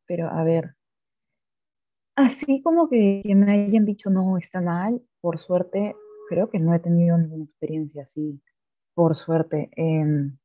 Pero 0.05 0.27
a 0.27 0.43
ver, 0.43 0.75
así 2.15 2.61
como 2.61 2.89
que, 2.89 3.23
me 3.35 3.51
hayan 3.51 3.85
dicho, 3.85 4.09
no, 4.09 4.37
está 4.37 4.61
mal, 4.61 5.01
por 5.21 5.39
suerte, 5.39 5.95
creo 6.29 6.49
que 6.49 6.59
no 6.59 6.73
he 6.73 6.79
tenido 6.79 7.17
ninguna 7.17 7.45
experiencia 7.45 8.03
así 8.03 8.41
por 8.93 9.15
suerte. 9.15 9.69
Em, 9.75 10.37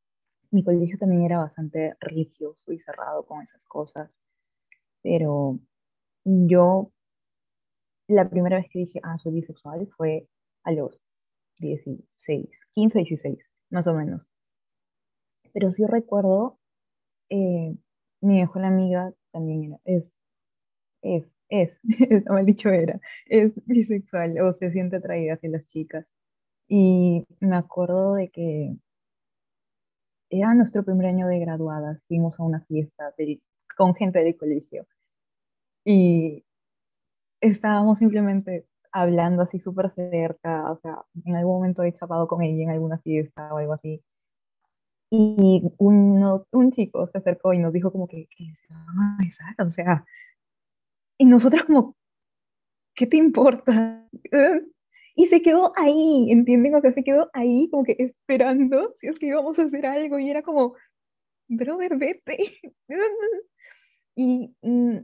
mi 0.51 0.65
colegio 0.65 0.99
también 0.99 1.23
era 1.23 1.39
bastante 1.39 1.95
religioso 2.01 2.73
y 2.73 2.79
cerrado 2.79 3.25
con 3.25 3.43
esas 3.43 3.65
cosas, 3.67 4.21
pero 5.03 5.61
yo 6.25 6.93
la 8.09 8.29
primera 8.29 8.59
vez 8.59 8.69
que 8.71 8.81
dije, 8.81 9.01
ah, 9.05 9.19
soy 9.19 9.33
bisexual 9.35 9.89
fue 9.97 10.29
a 10.65 10.73
los 10.73 11.01
16, 11.61 12.49
15, 12.75 12.99
16, 12.99 13.39
más 13.71 13.87
o 13.87 13.95
menos. 13.95 14.27
Pero 15.53 15.71
sí 15.73 15.85
recuerdo, 15.87 16.59
eh, 17.31 17.77
mi 18.21 18.41
mejor 18.41 18.65
amiga 18.65 19.13
también 19.33 19.65
era, 19.65 19.81
es, 19.85 20.13
es, 21.03 21.40
es, 21.51 21.73
está 22.11 22.33
mal 22.33 22.47
dicho 22.47 22.71
era, 22.71 23.01
es 23.27 23.53
bisexual 23.67 24.41
o 24.41 24.55
se 24.55 24.71
siente 24.73 24.97
atraída 24.97 25.35
hacia 25.35 25.51
las 25.51 25.67
chicas. 25.67 26.07
Y 26.69 27.27
me 27.41 27.57
acuerdo 27.57 28.15
de 28.15 28.31
que 28.31 28.77
era 30.31 30.55
nuestro 30.55 30.85
primer 30.85 31.07
año 31.09 31.27
de 31.27 31.41
graduadas, 31.41 32.01
fuimos 32.09 32.39
a 32.39 32.45
una 32.45 32.61
fiesta 32.63 33.13
con 33.77 33.95
gente 33.95 34.21
del 34.21 34.37
colegio 34.37 34.87
y 35.85 36.45
estábamos 37.41 37.99
simplemente 37.99 38.67
hablando 38.93 39.43
así 39.43 39.59
súper 39.61 39.91
cerca, 39.91 40.71
o 40.71 40.79
sea, 40.81 41.03
en 41.25 41.37
algún 41.37 41.57
momento 41.57 41.83
he 41.83 41.93
chapado 41.95 42.29
con 42.29 42.43
ella 42.43 42.63
en 42.65 42.71
alguna 42.71 42.99
fiesta 42.99 43.53
o 43.55 43.59
algo 43.59 43.75
así. 43.75 44.03
Y 45.13 45.63
uno, 45.79 46.47
un 46.53 46.71
chico 46.71 47.07
se 47.09 47.19
acercó 47.19 47.53
y 47.53 47.59
nos 47.59 47.73
dijo 47.73 47.91
como 47.91 48.07
que, 48.07 48.29
que 48.37 48.55
se 48.55 48.73
van 48.73 48.99
a 48.99 49.17
besar, 49.19 49.55
o 49.67 49.71
sea, 49.73 50.05
y 51.21 51.27
nosotros 51.27 51.65
como, 51.65 51.97
¿qué 52.95 53.07
te 53.07 53.19
importa? 53.19 54.09
Y 55.15 55.27
se 55.27 55.43
quedó 55.43 55.75
ahí, 55.77 56.29
¿entienden? 56.31 56.75
O 56.75 56.81
sea, 56.81 56.93
se 56.93 57.05
quedó 57.05 57.29
ahí 57.35 57.69
como 57.71 57.85
que 57.85 57.95
esperando 57.99 58.95
si 58.97 59.09
es 59.09 59.19
que 59.19 59.27
íbamos 59.27 59.59
a 59.59 59.65
hacer 59.65 59.85
algo 59.85 60.19
y 60.19 60.31
era 60.31 60.41
como, 60.41 60.77
brother, 61.47 61.99
vete. 61.99 62.39
y 64.17 64.57
mm, 64.63 65.01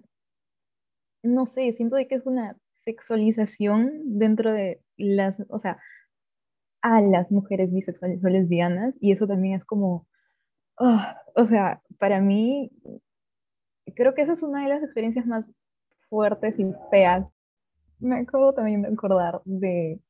no 1.23 1.45
sé, 1.45 1.71
siento 1.75 1.97
de 1.97 2.09
que 2.09 2.15
es 2.15 2.25
una 2.25 2.57
sexualización 2.73 4.19
dentro 4.19 4.53
de 4.55 4.81
las, 4.97 5.43
o 5.51 5.59
sea, 5.59 5.79
a 6.81 7.03
las 7.03 7.31
mujeres 7.31 7.71
bisexuales 7.71 8.25
o 8.25 8.29
lesbianas 8.29 8.95
y 9.03 9.13
eso 9.13 9.27
también 9.27 9.55
es 9.55 9.67
como, 9.67 10.07
ah, 10.79 11.21
o 11.35 11.45
sea, 11.45 11.83
para 11.99 12.23
mí, 12.23 12.71
creo 13.95 14.15
que 14.15 14.23
esa 14.23 14.33
es 14.33 14.43
una 14.43 14.63
de 14.63 14.71
las 14.71 14.83
experiencias 14.83 15.27
más 15.27 15.51
fuertes 16.17 16.59
y 16.59 16.65
feas 16.91 17.27
me 17.99 18.21
acabo 18.21 18.55
también 18.55 18.81
de 18.83 18.89
acordar 18.89 19.43
de 19.45 20.01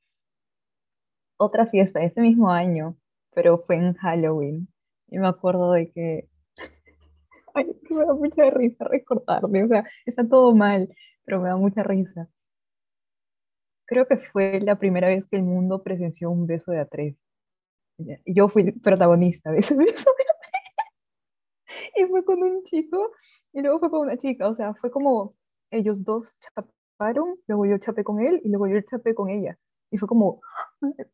otra 1.36 1.66
fiesta 1.66 2.00
ese 2.00 2.20
mismo 2.20 2.48
año, 2.48 2.96
pero 3.34 3.58
fue 3.66 3.74
en 3.76 3.94
Halloween. 3.94 4.68
Y 5.08 5.18
me 5.18 5.26
acuerdo 5.26 5.72
de 5.72 5.90
que. 5.90 6.28
Ay, 7.54 7.76
me 7.90 8.04
da 8.06 8.14
mucha 8.14 8.50
risa 8.50 8.84
recordarme. 8.84 9.64
O 9.64 9.68
sea, 9.68 9.84
está 10.04 10.28
todo 10.28 10.54
mal, 10.54 10.88
pero 11.24 11.40
me 11.40 11.48
da 11.48 11.56
mucha 11.56 11.82
risa. 11.82 12.28
Creo 13.84 14.06
que 14.06 14.16
fue 14.16 14.60
la 14.60 14.78
primera 14.78 15.08
vez 15.08 15.26
que 15.26 15.36
el 15.36 15.42
mundo 15.42 15.82
presenció 15.82 16.30
un 16.30 16.46
beso 16.46 16.70
de 16.70 16.80
a 16.80 16.86
tres. 16.86 17.16
Yo 18.26 18.48
fui 18.48 18.70
protagonista 18.72 19.50
de 19.50 19.58
ese 19.58 19.74
beso 19.76 20.10
de 20.18 20.24
a 20.24 20.34
tres. 20.40 21.92
Y 21.96 22.04
fue 22.06 22.24
con 22.24 22.42
un 22.42 22.62
chico 22.64 23.12
y 23.52 23.62
luego 23.62 23.80
fue 23.80 23.90
con 23.90 24.00
una 24.02 24.16
chica. 24.18 24.48
O 24.48 24.54
sea, 24.54 24.74
fue 24.74 24.90
como 24.90 25.34
ellos 25.70 26.04
dos 26.04 26.36
luego 27.46 27.66
yo 27.66 27.78
chapé 27.78 28.04
con 28.04 28.20
él 28.20 28.40
y 28.44 28.48
luego 28.48 28.66
yo 28.68 28.80
chapé 28.88 29.14
con 29.14 29.30
ella. 29.30 29.58
Y 29.90 29.98
fue 29.98 30.08
como, 30.08 30.40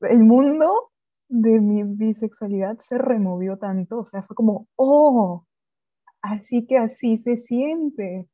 el 0.01 0.21
mundo 0.21 0.91
de 1.29 1.61
mi 1.61 1.83
bisexualidad 1.83 2.79
se 2.79 2.99
removió 2.99 3.59
tanto, 3.59 4.01
o 4.01 4.07
sea, 4.07 4.23
fue 4.23 4.37
como, 4.37 4.69
oh, 4.77 5.45
así 6.23 6.67
que 6.67 6.79
así 6.79 7.19
se 7.19 7.37
siente. 7.37 8.29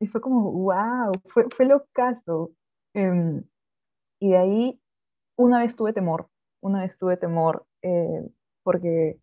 Y 0.00 0.06
fue 0.08 0.20
como, 0.20 0.52
wow, 0.52 1.12
fue, 1.28 1.46
fue 1.56 1.66
lo 1.66 1.84
caso. 1.92 2.52
Em, 2.94 3.44
y 4.20 4.30
de 4.30 4.38
ahí, 4.38 4.80
una 5.36 5.60
vez 5.60 5.76
tuve 5.76 5.92
temor, 5.92 6.28
una 6.60 6.82
vez 6.82 6.98
tuve 6.98 7.16
temor, 7.16 7.66
eh, 7.82 8.28
porque 8.62 9.18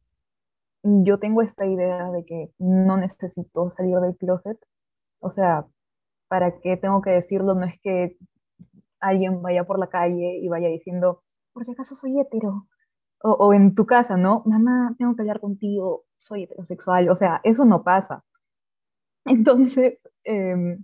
yo 0.84 1.20
tengo 1.20 1.42
esta 1.42 1.66
idea 1.66 2.12
de 2.12 2.26
que 2.26 2.52
no 2.60 2.98
necesito 2.98 3.72
salir 3.72 3.98
del 4.00 4.18
closet, 4.18 4.58
o 5.20 5.30
sea, 5.30 5.66
¿para 6.28 6.60
qué 6.60 6.78
tengo 6.78 7.02
que 7.02 7.12
decirlo? 7.12 7.56
No 7.56 7.66
es 7.66 7.80
que 7.82 8.18
alguien 9.00 9.42
vaya 9.42 9.66
por 9.66 9.80
la 9.80 9.90
calle 9.90 10.38
y 10.38 10.48
vaya 10.48 10.68
diciendo, 10.68 11.24
por 11.54 11.66
si 11.66 11.72
acaso 11.72 11.96
soy 11.96 12.20
hetero. 12.20 12.68
O, 13.22 13.32
o 13.32 13.54
en 13.54 13.76
tu 13.76 13.86
casa, 13.86 14.18
¿no? 14.18 14.44
Mamá, 14.46 14.96
tengo 14.98 15.16
que 15.16 15.22
hablar 15.22 15.40
contigo, 15.40 16.06
soy 16.18 16.44
heterosexual. 16.44 17.10
O 17.10 17.16
sea, 17.16 17.42
eso 17.44 17.66
no 17.66 17.84
pasa. 17.84 18.24
Entonces, 19.26 20.08
eh, 20.24 20.78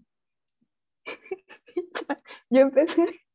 yo 2.50 2.60
empecé, 2.60 3.06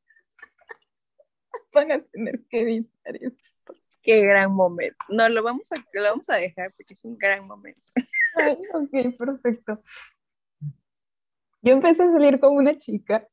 van 1.73 1.93
a 1.93 2.03
tener 2.03 2.45
que 2.49 2.61
editar 2.61 3.17
esto. 3.17 3.75
Qué 4.03 4.23
gran 4.23 4.53
momento. 4.53 4.97
No, 5.09 5.29
lo 5.29 5.43
vamos 5.43 5.71
a, 5.73 5.77
lo 5.93 6.03
vamos 6.03 6.31
a 6.31 6.37
dejar 6.37 6.73
porque 6.77 6.95
es 6.95 7.05
un 7.05 7.19
gran 7.19 7.47
momento. 7.47 7.81
Ay, 8.37 8.59
ok, 8.73 9.17
perfecto. 9.17 9.83
Yo 11.67 11.73
empecé 11.73 12.05
a 12.05 12.13
salir 12.13 12.39
con 12.39 12.55
una 12.55 12.79
chica 12.79 13.27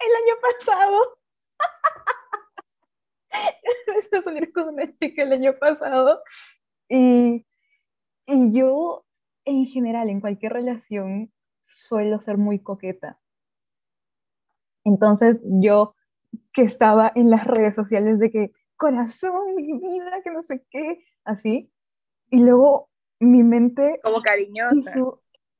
el 0.00 0.14
año 0.14 0.34
pasado. 0.42 1.18
empecé 3.88 4.18
a 4.18 4.22
salir 4.22 4.52
con 4.52 4.74
una 4.74 4.94
chica 4.98 5.22
el 5.22 5.32
año 5.32 5.58
pasado 5.58 6.22
y, 6.86 7.46
y 8.26 8.52
yo 8.52 9.06
en 9.46 9.64
general 9.64 10.10
en 10.10 10.20
cualquier 10.20 10.52
relación 10.52 11.32
suelo 11.62 12.20
ser 12.20 12.36
muy 12.36 12.62
coqueta. 12.62 13.18
Entonces 14.84 15.40
yo 15.44 15.94
que 16.52 16.60
estaba 16.60 17.10
en 17.14 17.30
las 17.30 17.46
redes 17.46 17.74
sociales 17.74 18.18
de 18.18 18.30
que 18.30 18.52
corazón, 18.76 19.54
mi 19.56 19.78
vida, 19.78 20.20
que 20.22 20.30
no 20.30 20.42
sé 20.42 20.62
qué, 20.68 21.06
así. 21.24 21.72
Y 22.28 22.40
luego 22.40 22.90
mi 23.18 23.42
mente... 23.42 23.98
Como 24.02 24.20
cariñosa. 24.20 24.92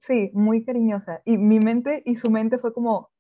Sí, 0.01 0.31
muy 0.35 0.65
cariñosa. 0.65 1.23
Y 1.25 1.39
mi 1.39 1.61
mente 1.61 2.03
y 2.05 2.17
su 2.17 2.31
mente 2.31 2.59
fue 2.59 2.73
como, 2.75 3.11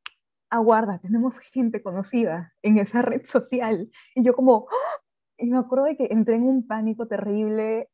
aguarda, 0.50 0.98
tenemos 0.98 1.38
gente 1.38 1.82
conocida 1.82 2.52
en 2.62 2.78
esa 2.78 3.02
red 3.02 3.26
social. 3.26 3.90
Y 4.14 4.24
yo 4.24 4.34
como, 4.34 4.66
¡ah! 4.70 5.02
y 5.38 5.50
me 5.50 5.58
acuerdo 5.58 5.84
de 5.86 5.96
que 5.96 6.08
entré 6.10 6.36
en 6.36 6.44
un 6.44 6.66
pánico 6.66 7.06
terrible. 7.06 7.88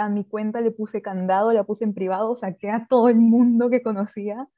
A 0.00 0.08
mi 0.08 0.24
cuenta 0.24 0.60
le 0.60 0.70
puse 0.70 1.02
candado, 1.02 1.52
la 1.52 1.64
puse 1.64 1.84
en 1.84 1.94
privado, 1.94 2.36
saqué 2.36 2.70
a 2.70 2.86
todo 2.88 3.08
el 3.08 3.16
mundo 3.16 3.68
que 3.70 3.82
conocía 3.82 4.48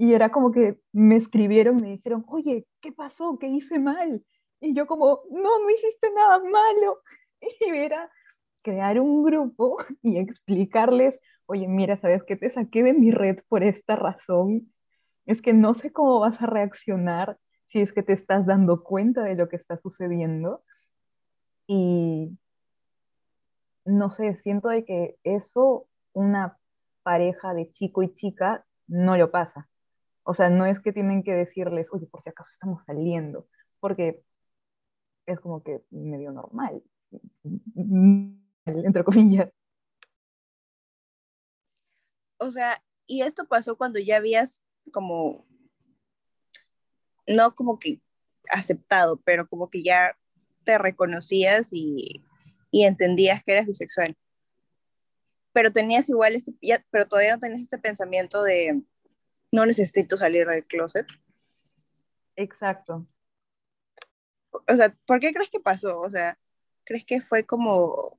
y 0.00 0.14
era 0.14 0.30
como 0.30 0.50
que 0.50 0.80
me 0.92 1.16
escribieron, 1.16 1.76
me 1.76 1.90
dijeron, 1.90 2.24
oye, 2.28 2.66
¿qué 2.80 2.90
pasó? 2.90 3.36
¿Qué 3.38 3.48
hice 3.48 3.78
mal? 3.78 4.24
Y 4.58 4.74
yo 4.74 4.86
como, 4.86 5.20
no, 5.30 5.58
no 5.58 5.70
hiciste 5.70 6.10
nada 6.16 6.40
malo. 6.40 7.02
Y 7.60 7.68
era 7.68 8.10
crear 8.62 8.98
un 8.98 9.22
grupo 9.24 9.76
y 10.02 10.16
explicarles, 10.16 11.20
oye, 11.50 11.66
mira, 11.66 11.96
¿sabes 11.96 12.22
qué? 12.24 12.36
Te 12.36 12.48
saqué 12.48 12.82
de 12.84 12.92
mi 12.94 13.10
red 13.10 13.40
por 13.48 13.64
esta 13.64 13.96
razón. 13.96 14.72
Es 15.26 15.42
que 15.42 15.52
no 15.52 15.74
sé 15.74 15.92
cómo 15.92 16.20
vas 16.20 16.40
a 16.40 16.46
reaccionar 16.46 17.38
si 17.66 17.80
es 17.80 17.92
que 17.92 18.02
te 18.02 18.12
estás 18.12 18.46
dando 18.46 18.84
cuenta 18.84 19.24
de 19.24 19.34
lo 19.34 19.48
que 19.48 19.56
está 19.56 19.76
sucediendo. 19.76 20.62
Y 21.66 22.38
no 23.84 24.10
sé, 24.10 24.36
siento 24.36 24.68
de 24.68 24.84
que 24.84 25.16
eso 25.24 25.88
una 26.12 26.56
pareja 27.02 27.52
de 27.52 27.70
chico 27.72 28.02
y 28.02 28.14
chica 28.14 28.64
no 28.86 29.16
lo 29.16 29.32
pasa. 29.32 29.68
O 30.22 30.34
sea, 30.34 30.50
no 30.50 30.66
es 30.66 30.78
que 30.80 30.92
tienen 30.92 31.24
que 31.24 31.34
decirles, 31.34 31.88
oye, 31.92 32.06
por 32.06 32.22
si 32.22 32.30
acaso 32.30 32.50
estamos 32.52 32.84
saliendo, 32.84 33.48
porque 33.80 34.22
es 35.26 35.40
como 35.40 35.62
que 35.64 35.82
medio 35.90 36.30
normal, 36.30 36.82
entre 38.66 39.02
comillas. 39.04 39.50
O 42.40 42.50
sea, 42.50 42.82
y 43.06 43.22
esto 43.22 43.46
pasó 43.46 43.76
cuando 43.76 43.98
ya 43.98 44.16
habías 44.16 44.64
como, 44.92 45.46
no 47.26 47.54
como 47.54 47.78
que 47.78 48.00
aceptado, 48.48 49.20
pero 49.24 49.46
como 49.46 49.68
que 49.68 49.82
ya 49.82 50.18
te 50.64 50.78
reconocías 50.78 51.68
y, 51.70 52.24
y 52.70 52.84
entendías 52.84 53.44
que 53.44 53.52
eras 53.52 53.66
bisexual. 53.66 54.16
Pero 55.52 55.70
tenías 55.70 56.08
igual 56.08 56.34
este, 56.34 56.54
ya, 56.62 56.84
pero 56.90 57.06
todavía 57.06 57.34
no 57.34 57.40
tenías 57.40 57.60
este 57.60 57.78
pensamiento 57.78 58.42
de, 58.42 58.82
no 59.52 59.66
necesito 59.66 60.16
salir 60.16 60.46
del 60.46 60.64
closet. 60.64 61.06
Exacto. 62.36 63.06
O 64.50 64.76
sea, 64.76 64.96
¿por 65.06 65.20
qué 65.20 65.32
crees 65.34 65.50
que 65.50 65.60
pasó? 65.60 66.00
O 66.00 66.08
sea, 66.08 66.38
¿crees 66.84 67.04
que 67.04 67.20
fue 67.20 67.44
como 67.44 68.18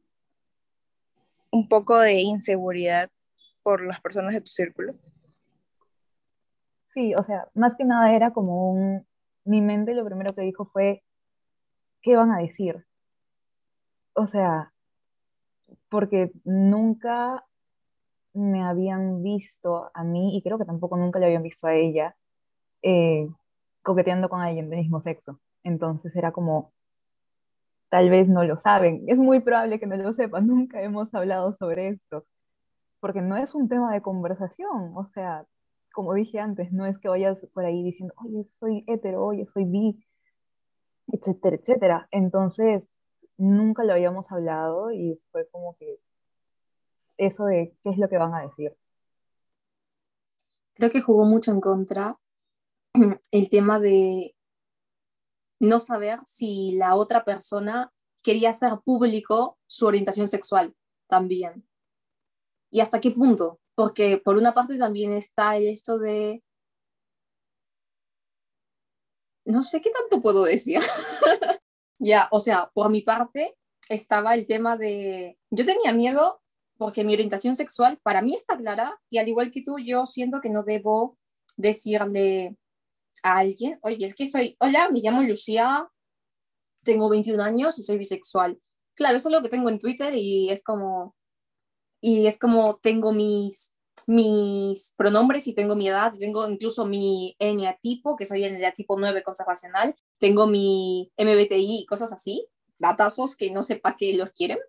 un 1.50 1.68
poco 1.68 1.98
de 1.98 2.14
inseguridad 2.14 3.10
por 3.64 3.86
las 3.86 4.02
personas 4.02 4.34
de 4.34 4.42
tu 4.42 4.52
círculo? 4.52 4.96
Sí, 6.86 7.16
o 7.16 7.24
sea, 7.24 7.48
más 7.54 7.76
que 7.76 7.86
nada 7.86 8.14
era 8.14 8.32
como 8.32 8.72
un... 8.72 9.08
Mi 9.46 9.62
mente 9.62 9.94
lo 9.96 10.06
primero 10.06 10.36
que 10.36 10.42
dijo 10.42 10.66
fue, 10.66 11.04
¿qué 12.02 12.16
van 12.16 12.32
a 12.32 12.40
decir? 12.40 12.86
O 14.14 14.28
sea, 14.28 14.74
porque 15.90 16.32
nunca 16.44 17.46
me 18.34 18.64
habían 18.64 19.24
visto 19.24 19.90
a 19.94 20.04
mí, 20.04 20.38
y 20.38 20.42
creo 20.42 20.58
que 20.58 20.66
tampoco 20.66 20.98
nunca 20.98 21.20
le 21.20 21.26
habían 21.26 21.44
visto 21.44 21.68
a 21.68 21.76
ella, 21.76 22.16
eh, 22.82 23.28
coqueteando 23.82 24.30
con 24.30 24.42
alguien 24.42 24.70
del 24.70 24.80
mismo 24.80 25.02
sexo. 25.02 25.40
Entonces 25.64 26.16
era 26.16 26.32
como, 26.32 26.74
tal 27.90 28.10
vez 28.10 28.30
no 28.30 28.44
lo 28.44 28.58
saben. 28.60 29.04
Es 29.08 29.18
muy 29.18 29.40
probable 29.42 29.80
que 29.80 29.88
no 29.88 29.96
lo 29.98 30.14
sepan, 30.14 30.48
nunca 30.48 30.82
hemos 30.82 31.14
hablado 31.14 31.54
sobre 31.54 31.90
esto, 31.90 32.26
porque 33.02 33.22
no 33.22 33.36
es 33.36 33.54
un 33.56 33.68
tema 33.68 33.94
de 33.94 34.02
conversación. 34.02 34.96
O 34.96 35.10
sea, 35.14 35.46
como 35.94 36.14
dije 36.14 36.40
antes, 36.40 36.72
no 36.72 36.86
es 36.86 36.98
que 37.00 37.10
vayas 37.10 37.46
por 37.54 37.66
ahí 37.66 37.84
diciendo, 37.84 38.14
oye, 38.24 38.48
soy 38.54 38.86
hetero, 38.88 39.26
oye, 39.26 39.46
soy 39.54 39.66
bi, 39.66 40.06
etcétera, 41.08 41.58
etcétera. 41.58 42.08
Entonces, 42.12 42.94
nunca 43.38 43.84
lo 43.84 43.94
habíamos 43.94 44.32
hablado 44.32 44.92
y 44.94 45.20
fue 45.32 45.50
como 45.50 45.76
que 45.78 46.00
eso 47.18 47.46
de 47.46 47.76
qué 47.84 47.90
es 47.90 47.98
lo 47.98 48.08
que 48.08 48.18
van 48.18 48.34
a 48.34 48.44
decir. 48.44 48.76
Creo 50.76 50.90
que 50.92 51.02
jugó 51.02 51.26
mucho 51.26 51.52
en 51.52 51.60
contra 51.60 52.18
el 53.32 53.50
tema 53.50 53.80
de 53.80 54.36
no 55.60 55.80
saber 55.80 56.20
si 56.26 56.74
la 56.76 56.96
otra 56.96 57.24
persona 57.24 57.92
quería 58.24 58.52
hacer 58.52 58.74
público 58.86 59.58
su 59.68 59.86
orientación 59.88 60.28
sexual 60.28 60.76
también. 61.08 61.66
¿Y 62.72 62.80
hasta 62.80 63.02
qué 63.02 63.12
punto? 63.12 63.60
Porque 63.76 64.18
por 64.18 64.38
una 64.38 64.54
parte 64.54 64.78
también 64.78 65.14
está 65.14 65.58
esto 65.58 66.00
de... 66.00 66.42
No 69.46 69.64
sé 69.64 69.82
qué 69.82 69.90
tanto 69.90 70.22
puedo 70.22 70.44
decir. 70.44 70.80
ya, 72.00 72.30
o 72.32 72.40
sea, 72.40 72.72
por 72.74 72.90
mi 72.90 73.02
parte 73.02 73.58
estaba 73.90 74.34
el 74.34 74.48
tema 74.48 74.78
de... 74.78 75.38
Yo 75.50 75.66
tenía 75.66 75.94
miedo 75.94 76.42
porque 76.78 77.04
mi 77.04 77.14
orientación 77.14 77.56
sexual 77.56 78.00
para 78.02 78.22
mí 78.22 78.34
está 78.34 78.58
clara 78.58 79.00
y 79.10 79.18
al 79.18 79.28
igual 79.28 79.52
que 79.52 79.62
tú, 79.62 79.78
yo 79.78 80.06
siento 80.06 80.42
que 80.42 80.50
no 80.50 80.64
debo 80.64 81.18
decirle 81.58 82.58
a 83.22 83.38
alguien, 83.40 83.78
oye, 83.84 84.06
es 84.06 84.16
que 84.16 84.26
soy, 84.26 84.56
hola, 84.60 84.90
me 84.90 85.02
llamo 85.02 85.22
Lucía, 85.22 85.88
tengo 86.84 87.10
21 87.10 87.44
años 87.44 87.78
y 87.78 87.84
soy 87.84 87.98
bisexual. 87.98 88.60
Claro, 88.96 89.18
eso 89.18 89.30
es 89.30 89.34
lo 89.34 89.42
que 89.42 89.50
tengo 89.50 89.70
en 89.70 89.80
Twitter 89.80 90.14
y 90.16 90.50
es 90.50 90.64
como, 90.64 91.16
y 92.02 92.28
es 92.28 92.38
como 92.38 92.78
tengo 92.82 93.14
mis, 93.14 93.72
mis 94.08 94.94
pronombres 94.98 95.48
y 95.48 95.54
tengo 95.54 95.76
mi 95.76 95.88
edad, 95.88 96.14
tengo 96.20 96.50
incluso 96.50 96.86
mi 96.86 97.36
eneatipo, 97.40 98.18
que 98.18 98.26
soy 98.26 98.44
el 98.44 98.62
tipo 98.74 99.00
9 99.00 99.24
conservacional, 99.24 99.96
tengo 100.20 100.48
mi 100.48 101.12
MBTI 101.18 101.82
y 101.82 101.86
cosas 101.86 102.12
así, 102.12 102.48
datazos 102.80 103.36
que 103.36 103.52
no 103.52 103.64
sepa 103.64 103.96
que 103.98 104.14
los 104.16 104.34
quieren 104.34 104.60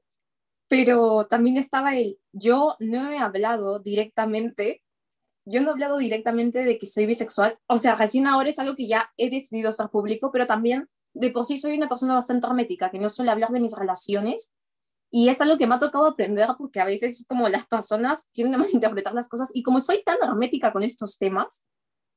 pero 0.73 1.27
también 1.27 1.59
estaba 1.59 1.95
el, 1.99 2.19
yo 2.33 2.77
no 2.81 3.11
he 3.11 3.19
hablado 3.19 3.79
directamente, 3.81 4.83
yo 5.45 5.61
no 5.61 5.69
he 5.69 5.73
hablado 5.73 5.99
directamente 5.99 6.65
de 6.65 6.79
que 6.79 6.87
soy 6.87 7.05
bisexual, 7.05 7.59
o 7.67 7.79
sea, 7.79 7.95
recién 7.95 8.27
ahora 8.27 8.49
es 8.49 8.59
algo 8.59 8.75
que 8.75 8.87
ya 8.87 9.13
he 9.19 9.29
decidido 9.29 9.69
hacer 9.69 9.91
público, 9.91 10.31
pero 10.33 10.47
también 10.47 10.89
de 11.13 11.31
por 11.31 11.45
sí 11.45 11.59
soy 11.59 11.77
una 11.77 11.91
persona 11.91 12.15
bastante 12.15 12.47
hermética, 12.47 12.91
que 12.91 12.99
no 12.99 13.11
suele 13.11 13.31
hablar 13.31 13.51
de 13.51 13.61
mis 13.61 13.77
relaciones, 13.77 14.55
y 15.15 15.29
es 15.29 15.41
algo 15.43 15.59
que 15.59 15.67
me 15.67 15.75
ha 15.75 15.79
tocado 15.79 16.07
aprender 16.07 16.49
porque 16.57 16.81
a 16.81 16.87
veces 16.87 17.27
como 17.29 17.47
las 17.51 17.67
personas 17.67 18.29
tienden 18.33 18.55
a 18.55 18.65
malinterpretar 18.65 19.13
las 19.13 19.29
cosas, 19.29 19.51
y 19.55 19.63
como 19.63 19.81
soy 19.81 20.03
tan 20.03 20.17
hermética 20.23 20.73
con 20.73 20.83
estos 20.83 21.19
temas, 21.19 21.67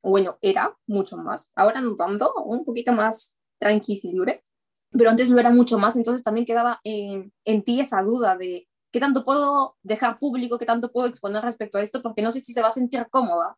bueno, 0.02 0.38
era 0.42 0.76
mucho 0.88 1.18
más, 1.18 1.52
ahora 1.56 1.82
no 1.82 1.96
tanto, 1.96 2.34
un 2.46 2.64
poquito 2.64 2.94
más 2.94 3.36
tranquila 3.60 4.00
y 4.04 4.12
libre, 4.14 4.44
pero 4.92 5.10
antes 5.10 5.30
lo 5.30 5.40
era 5.40 5.50
mucho 5.50 5.78
más, 5.78 5.98
entonces 5.98 6.24
también 6.24 6.46
quedaba 6.46 6.80
en, 6.86 7.34
en 7.44 7.64
ti 7.64 7.82
esa 7.82 8.02
duda 8.02 8.38
de 8.38 8.68
qué 8.92 9.02
tanto 9.02 9.26
puedo 9.26 9.76
dejar 9.84 10.18
público, 10.18 10.58
qué 10.58 10.66
tanto 10.66 10.90
puedo 10.90 11.08
exponer 11.08 11.44
respecto 11.44 11.78
a 11.78 11.82
esto, 11.82 12.02
porque 12.02 12.22
no 12.22 12.32
sé 12.32 12.40
si 12.40 12.54
se 12.54 12.62
va 12.62 12.70
a 12.70 12.72
sentir 12.72 13.06
cómoda 13.12 13.58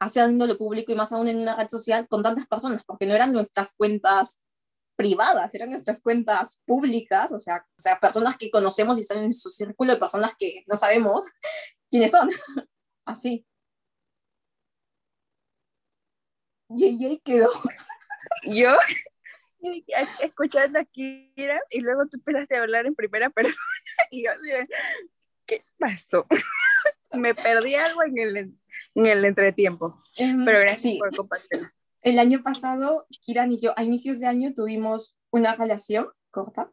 haciéndolo 0.00 0.56
público 0.58 0.92
y 0.92 0.94
más 0.94 1.12
aún 1.12 1.28
en 1.28 1.38
una 1.40 1.56
red 1.56 1.68
social 1.68 2.06
con 2.08 2.22
tantas 2.22 2.46
personas, 2.46 2.84
porque 2.84 3.06
no 3.06 3.14
eran 3.14 3.32
nuestras 3.32 3.72
cuentas 3.72 4.41
privadas, 5.02 5.52
eran 5.54 5.70
nuestras 5.70 6.00
cuentas 6.00 6.62
públicas, 6.64 7.32
o 7.32 7.38
sea, 7.40 7.66
o 7.76 7.80
sea, 7.80 7.98
personas 7.98 8.36
que 8.36 8.50
conocemos 8.50 8.96
y 8.98 9.00
están 9.00 9.18
en 9.18 9.34
su 9.34 9.50
círculo 9.50 9.92
y 9.92 9.98
personas 9.98 10.32
que 10.38 10.62
no 10.68 10.76
sabemos 10.76 11.24
quiénes 11.90 12.12
son. 12.12 12.30
Así. 13.04 13.44
Y 16.68 16.84
ahí 16.84 17.20
quedó. 17.24 17.50
Yo 18.44 18.70
escuchando 20.22 20.78
a 20.78 20.84
Kira 20.84 21.60
y 21.70 21.80
luego 21.80 22.06
tú 22.06 22.16
empezaste 22.16 22.56
a 22.56 22.62
hablar 22.62 22.86
en 22.86 22.94
primera 22.94 23.28
persona 23.30 23.56
y 24.10 24.24
yo 24.24 24.30
¿qué 25.46 25.64
pasó? 25.78 26.26
Me 27.12 27.34
perdí 27.34 27.74
algo 27.74 28.04
en 28.04 28.18
el, 28.18 28.36
en 28.94 29.06
el 29.06 29.24
entretiempo. 29.24 30.00
Em, 30.16 30.44
pero 30.44 30.60
gracias 30.60 30.80
sí. 30.80 30.98
por 30.98 31.14
compartirlo. 31.14 31.68
El 32.02 32.18
año 32.18 32.42
pasado, 32.42 33.06
Kiran 33.20 33.52
y 33.52 33.60
yo, 33.60 33.72
a 33.76 33.84
inicios 33.84 34.18
de 34.18 34.26
año, 34.26 34.52
tuvimos 34.54 35.16
una 35.30 35.54
relación 35.54 36.08
corta, 36.30 36.72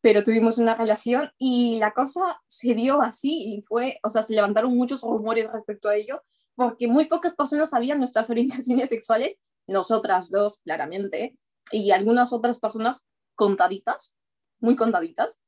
pero 0.00 0.24
tuvimos 0.24 0.58
una 0.58 0.74
relación 0.74 1.30
y 1.38 1.78
la 1.78 1.92
cosa 1.92 2.40
se 2.48 2.74
dio 2.74 3.00
así 3.00 3.54
y 3.54 3.62
fue, 3.62 3.98
o 4.02 4.10
sea, 4.10 4.22
se 4.22 4.34
levantaron 4.34 4.76
muchos 4.76 5.02
rumores 5.02 5.50
respecto 5.52 5.88
a 5.88 5.94
ello, 5.94 6.22
porque 6.56 6.88
muy 6.88 7.04
pocas 7.04 7.34
personas 7.34 7.70
sabían 7.70 7.98
nuestras 7.98 8.28
orientaciones 8.30 8.88
sexuales, 8.88 9.36
nosotras 9.68 10.30
dos, 10.30 10.58
claramente, 10.64 11.38
y 11.70 11.92
algunas 11.92 12.32
otras 12.32 12.58
personas 12.58 13.04
contaditas, 13.36 14.14
muy 14.58 14.74
contaditas. 14.74 15.38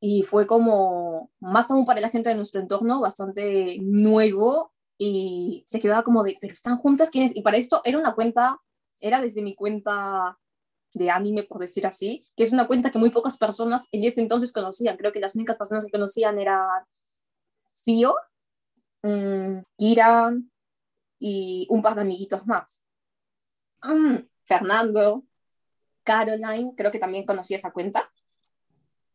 Y 0.00 0.24
fue 0.24 0.46
como, 0.46 1.30
más 1.40 1.70
aún 1.70 1.86
para 1.86 2.00
la 2.00 2.10
gente 2.10 2.28
de 2.28 2.34
nuestro 2.34 2.60
entorno, 2.60 3.00
bastante 3.00 3.78
nuevo 3.80 4.72
y 4.98 5.64
se 5.66 5.80
quedaba 5.80 6.02
como 6.02 6.22
de, 6.22 6.36
pero 6.40 6.52
están 6.52 6.76
juntas, 6.76 7.10
¿quiénes? 7.10 7.34
Y 7.36 7.42
para 7.42 7.56
esto 7.56 7.80
era 7.84 7.98
una 7.98 8.14
cuenta, 8.14 8.60
era 9.00 9.20
desde 9.20 9.42
mi 9.42 9.54
cuenta 9.54 10.38
de 10.94 11.10
anime, 11.10 11.44
por 11.44 11.60
decir 11.60 11.86
así, 11.86 12.24
que 12.36 12.44
es 12.44 12.52
una 12.52 12.66
cuenta 12.66 12.90
que 12.90 12.98
muy 12.98 13.10
pocas 13.10 13.38
personas 13.38 13.88
en 13.92 14.04
ese 14.04 14.20
entonces 14.20 14.52
conocían. 14.52 14.96
Creo 14.96 15.12
que 15.12 15.20
las 15.20 15.34
únicas 15.34 15.56
personas 15.56 15.84
que 15.84 15.90
conocían 15.90 16.38
eran 16.38 16.84
Fio, 17.84 18.14
um, 19.02 19.62
Kiran 19.76 20.50
y 21.18 21.66
un 21.70 21.82
par 21.82 21.94
de 21.94 22.02
amiguitos 22.02 22.46
más. 22.46 22.82
Mm, 23.82 24.18
Fernando, 24.44 25.24
Caroline, 26.04 26.74
creo 26.76 26.92
que 26.92 26.98
también 26.98 27.24
conocía 27.24 27.56
esa 27.56 27.72
cuenta. 27.72 28.12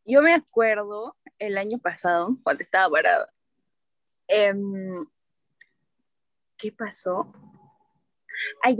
Yo 0.05 0.21
me 0.21 0.33
acuerdo 0.33 1.17
el 1.37 1.57
año 1.57 1.79
pasado, 1.79 2.37
cuando 2.43 2.63
estaba 2.63 2.89
parada. 2.89 3.29
Em, 4.27 5.05
¿Qué 6.57 6.71
pasó? 6.71 7.31
Ah, 8.63 8.71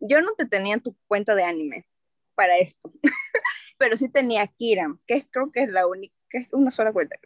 yo 0.00 0.20
no 0.22 0.32
te 0.36 0.46
tenía 0.46 0.78
tu 0.78 0.96
cuenta 1.06 1.34
de 1.34 1.44
anime 1.44 1.86
para 2.34 2.58
esto, 2.58 2.92
pero 3.78 3.96
sí 3.96 4.08
tenía 4.08 4.46
Kiram, 4.46 5.00
que 5.06 5.26
creo 5.30 5.52
que 5.52 5.62
es 5.62 5.68
la 5.68 5.86
única, 5.86 6.14
que 6.28 6.38
es 6.38 6.48
una 6.52 6.70
sola 6.70 6.92
cuenta. 6.92 7.16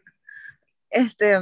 Este, 0.91 1.39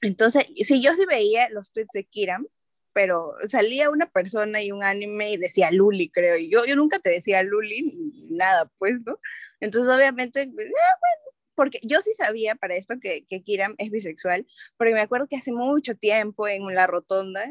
entonces, 0.00 0.44
sí, 0.62 0.82
yo 0.82 0.94
sí 0.94 1.06
veía 1.06 1.48
los 1.50 1.72
tweets 1.72 1.92
de 1.92 2.04
Kiram, 2.04 2.46
pero 2.92 3.24
salía 3.48 3.90
una 3.90 4.08
persona 4.10 4.62
y 4.62 4.72
un 4.72 4.82
anime 4.82 5.32
y 5.32 5.36
decía 5.36 5.70
Luli, 5.70 6.10
creo, 6.10 6.36
y 6.36 6.50
yo, 6.50 6.64
yo 6.64 6.76
nunca 6.76 6.98
te 6.98 7.10
decía 7.10 7.42
Luli 7.42 7.92
nada, 8.30 8.70
pues, 8.78 8.96
¿no? 9.04 9.20
Entonces, 9.60 9.92
obviamente, 9.94 10.42
eh, 10.42 10.50
bueno, 10.50 11.25
porque 11.56 11.80
yo 11.82 12.00
sí 12.02 12.14
sabía 12.14 12.54
para 12.54 12.76
esto 12.76 12.94
que, 13.00 13.26
que 13.26 13.42
Kiram 13.42 13.74
es 13.78 13.90
bisexual, 13.90 14.46
porque 14.76 14.94
me 14.94 15.00
acuerdo 15.00 15.26
que 15.26 15.36
hace 15.36 15.50
mucho 15.50 15.96
tiempo 15.96 16.46
en 16.46 16.64
la 16.74 16.86
rotonda, 16.86 17.44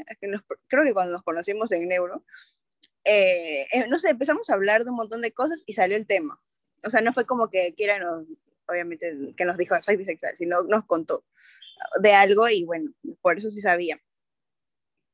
creo 0.67 0.83
que 0.83 0.93
cuando 0.93 1.11
nos 1.11 1.23
conocimos 1.23 1.71
en 1.73 1.89
Neuro, 1.89 2.23
eh, 3.03 3.67
eh, 3.73 3.85
no 3.89 3.99
sé, 3.99 4.09
empezamos 4.09 4.49
a 4.49 4.53
hablar 4.53 4.83
de 4.83 4.91
un 4.91 4.95
montón 4.95 5.21
de 5.21 5.33
cosas 5.33 5.63
y 5.65 5.73
salió 5.73 5.97
el 5.97 6.07
tema. 6.07 6.41
O 6.83 6.89
sea, 6.89 7.01
no 7.01 7.13
fue 7.13 7.25
como 7.25 7.49
que 7.49 7.73
Kira 7.75 7.99
nos, 7.99 8.25
obviamente, 8.67 9.33
que 9.35 9.45
nos 9.45 9.57
dijo, 9.57 9.75
soy 9.81 9.97
bisexual, 9.97 10.35
sino 10.37 10.63
nos 10.63 10.85
contó 10.85 11.25
de 12.01 12.13
algo 12.13 12.47
y 12.47 12.63
bueno, 12.63 12.93
por 13.21 13.37
eso 13.37 13.49
sí 13.49 13.61
sabía 13.61 13.99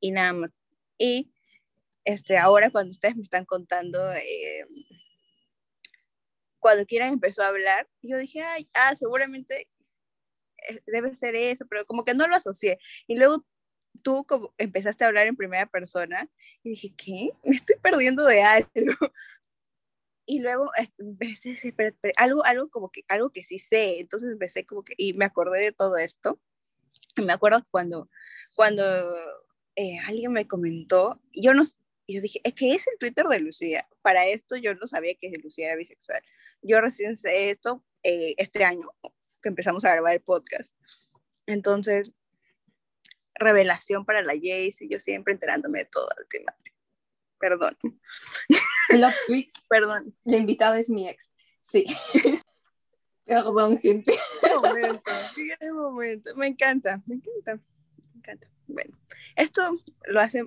y 0.01 0.11
nada 0.11 0.33
más. 0.33 0.51
Y 0.97 1.31
este, 2.03 2.37
ahora 2.37 2.69
cuando 2.71 2.91
ustedes 2.91 3.15
me 3.15 3.23
están 3.23 3.45
contando, 3.45 4.11
eh, 4.13 4.65
cuando 6.61 6.85
quieran 6.85 7.11
empezó 7.11 7.41
a 7.43 7.47
hablar, 7.47 7.89
yo 8.01 8.17
dije, 8.17 8.41
Ay, 8.43 8.69
ah, 8.73 8.95
seguramente 8.95 9.67
eh, 10.69 10.79
debe 10.87 11.13
ser 11.13 11.35
eso, 11.35 11.65
pero 11.69 11.85
como 11.85 12.05
que 12.05 12.13
no 12.13 12.27
lo 12.27 12.35
asocié. 12.35 12.79
Y 13.07 13.15
luego 13.15 13.45
tú 14.03 14.25
como 14.25 14.53
empezaste 14.57 15.03
a 15.03 15.07
hablar 15.07 15.27
en 15.27 15.35
primera 15.35 15.65
persona 15.65 16.29
y 16.63 16.71
dije, 16.71 16.93
¿qué? 16.95 17.31
Me 17.43 17.55
estoy 17.55 17.75
perdiendo 17.81 18.25
de 18.25 18.41
algo. 18.43 18.69
Y 20.27 20.39
luego 20.39 20.71
empecé 20.97 21.49
a 21.49 21.51
decir, 21.53 21.75
algo, 22.15 22.45
algo 22.45 22.69
como 22.69 22.89
que, 22.89 23.01
algo 23.09 23.31
que 23.31 23.43
sí 23.43 23.59
sé. 23.59 23.99
Entonces 23.99 24.31
empecé 24.31 24.65
como 24.65 24.83
que, 24.83 24.93
y 24.95 25.13
me 25.13 25.25
acordé 25.25 25.59
de 25.61 25.71
todo 25.73 25.97
esto. 25.97 26.39
Y 27.17 27.21
me 27.23 27.33
acuerdo 27.33 27.61
cuando, 27.69 28.09
cuando 28.55 28.83
eh, 29.75 29.99
alguien 30.05 30.31
me 30.31 30.47
comentó, 30.47 31.19
yo 31.33 31.53
no, 31.53 31.63
yo 32.07 32.21
dije, 32.21 32.39
es 32.45 32.53
que 32.53 32.73
es 32.73 32.87
el 32.87 32.97
Twitter 32.97 33.25
de 33.25 33.39
Lucía. 33.39 33.89
Para 34.01 34.25
esto 34.25 34.55
yo 34.55 34.73
no 34.75 34.87
sabía 34.87 35.15
que 35.15 35.29
Lucía 35.43 35.67
era 35.67 35.75
bisexual. 35.75 36.21
Yo 36.61 36.81
recién 36.81 37.17
sé 37.17 37.49
esto 37.49 37.83
eh, 38.03 38.35
este 38.37 38.63
año, 38.63 38.89
que 39.41 39.49
empezamos 39.49 39.85
a 39.85 39.91
grabar 39.91 40.13
el 40.13 40.21
podcast. 40.21 40.73
Entonces, 41.45 42.11
revelación 43.35 44.05
para 44.05 44.21
la 44.21 44.33
Jace 44.33 44.85
y 44.85 44.89
yo 44.89 44.99
siempre 44.99 45.33
enterándome 45.33 45.79
de 45.79 45.85
todo 45.85 46.09
el 46.17 46.27
tema. 46.27 46.55
Perdón. 47.39 47.77
Los 48.89 49.13
tweets. 49.25 49.53
Perdón. 49.69 50.15
La 50.23 50.37
invitada 50.37 50.79
es 50.79 50.89
mi 50.89 51.09
ex. 51.09 51.31
Sí. 51.61 51.85
Perdón, 53.25 53.77
gente. 53.79 54.13
momento, 54.61 55.73
momento. 55.73 56.35
Me 56.35 56.47
encanta, 56.47 57.01
me 57.05 57.15
encanta, 57.15 57.55
me 57.55 58.17
encanta. 58.17 58.47
Bueno, 58.67 58.97
esto 59.35 59.77
lo 60.05 60.19
hace 60.19 60.43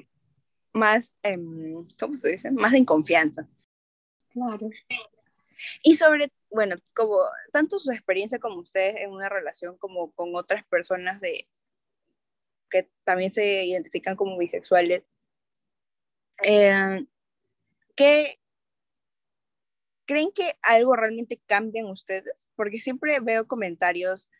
más, 0.72 1.12
em, 1.22 1.86
¿cómo 1.98 2.16
se 2.16 2.30
dice? 2.30 2.50
Más 2.50 2.74
en 2.74 2.84
confianza. 2.84 3.48
Claro. 4.30 4.68
Y 5.82 5.96
sobre, 5.96 6.30
bueno, 6.50 6.76
como 6.94 7.18
tanto 7.52 7.78
su 7.78 7.90
experiencia 7.92 8.38
como 8.38 8.60
ustedes 8.60 8.96
en 8.96 9.10
una 9.10 9.28
relación 9.28 9.76
como 9.78 10.12
con 10.12 10.34
otras 10.34 10.64
personas 10.64 11.20
de 11.20 11.48
que 12.70 12.88
también 13.04 13.30
se 13.30 13.64
identifican 13.64 14.16
como 14.16 14.36
bisexuales, 14.38 15.04
eh, 16.42 17.06
¿qué 17.94 18.38
creen 20.06 20.32
que 20.32 20.56
algo 20.62 20.96
realmente 20.96 21.40
cambia 21.46 21.80
en 21.80 21.86
ustedes? 21.86 22.46
Porque 22.56 22.80
siempre 22.80 23.20
veo 23.20 23.46
comentarios 23.46 24.30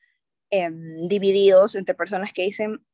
em, 0.50 1.08
divididos 1.08 1.74
entre 1.74 1.94
personas 1.94 2.32
que 2.32 2.42
dicen, 2.42 2.84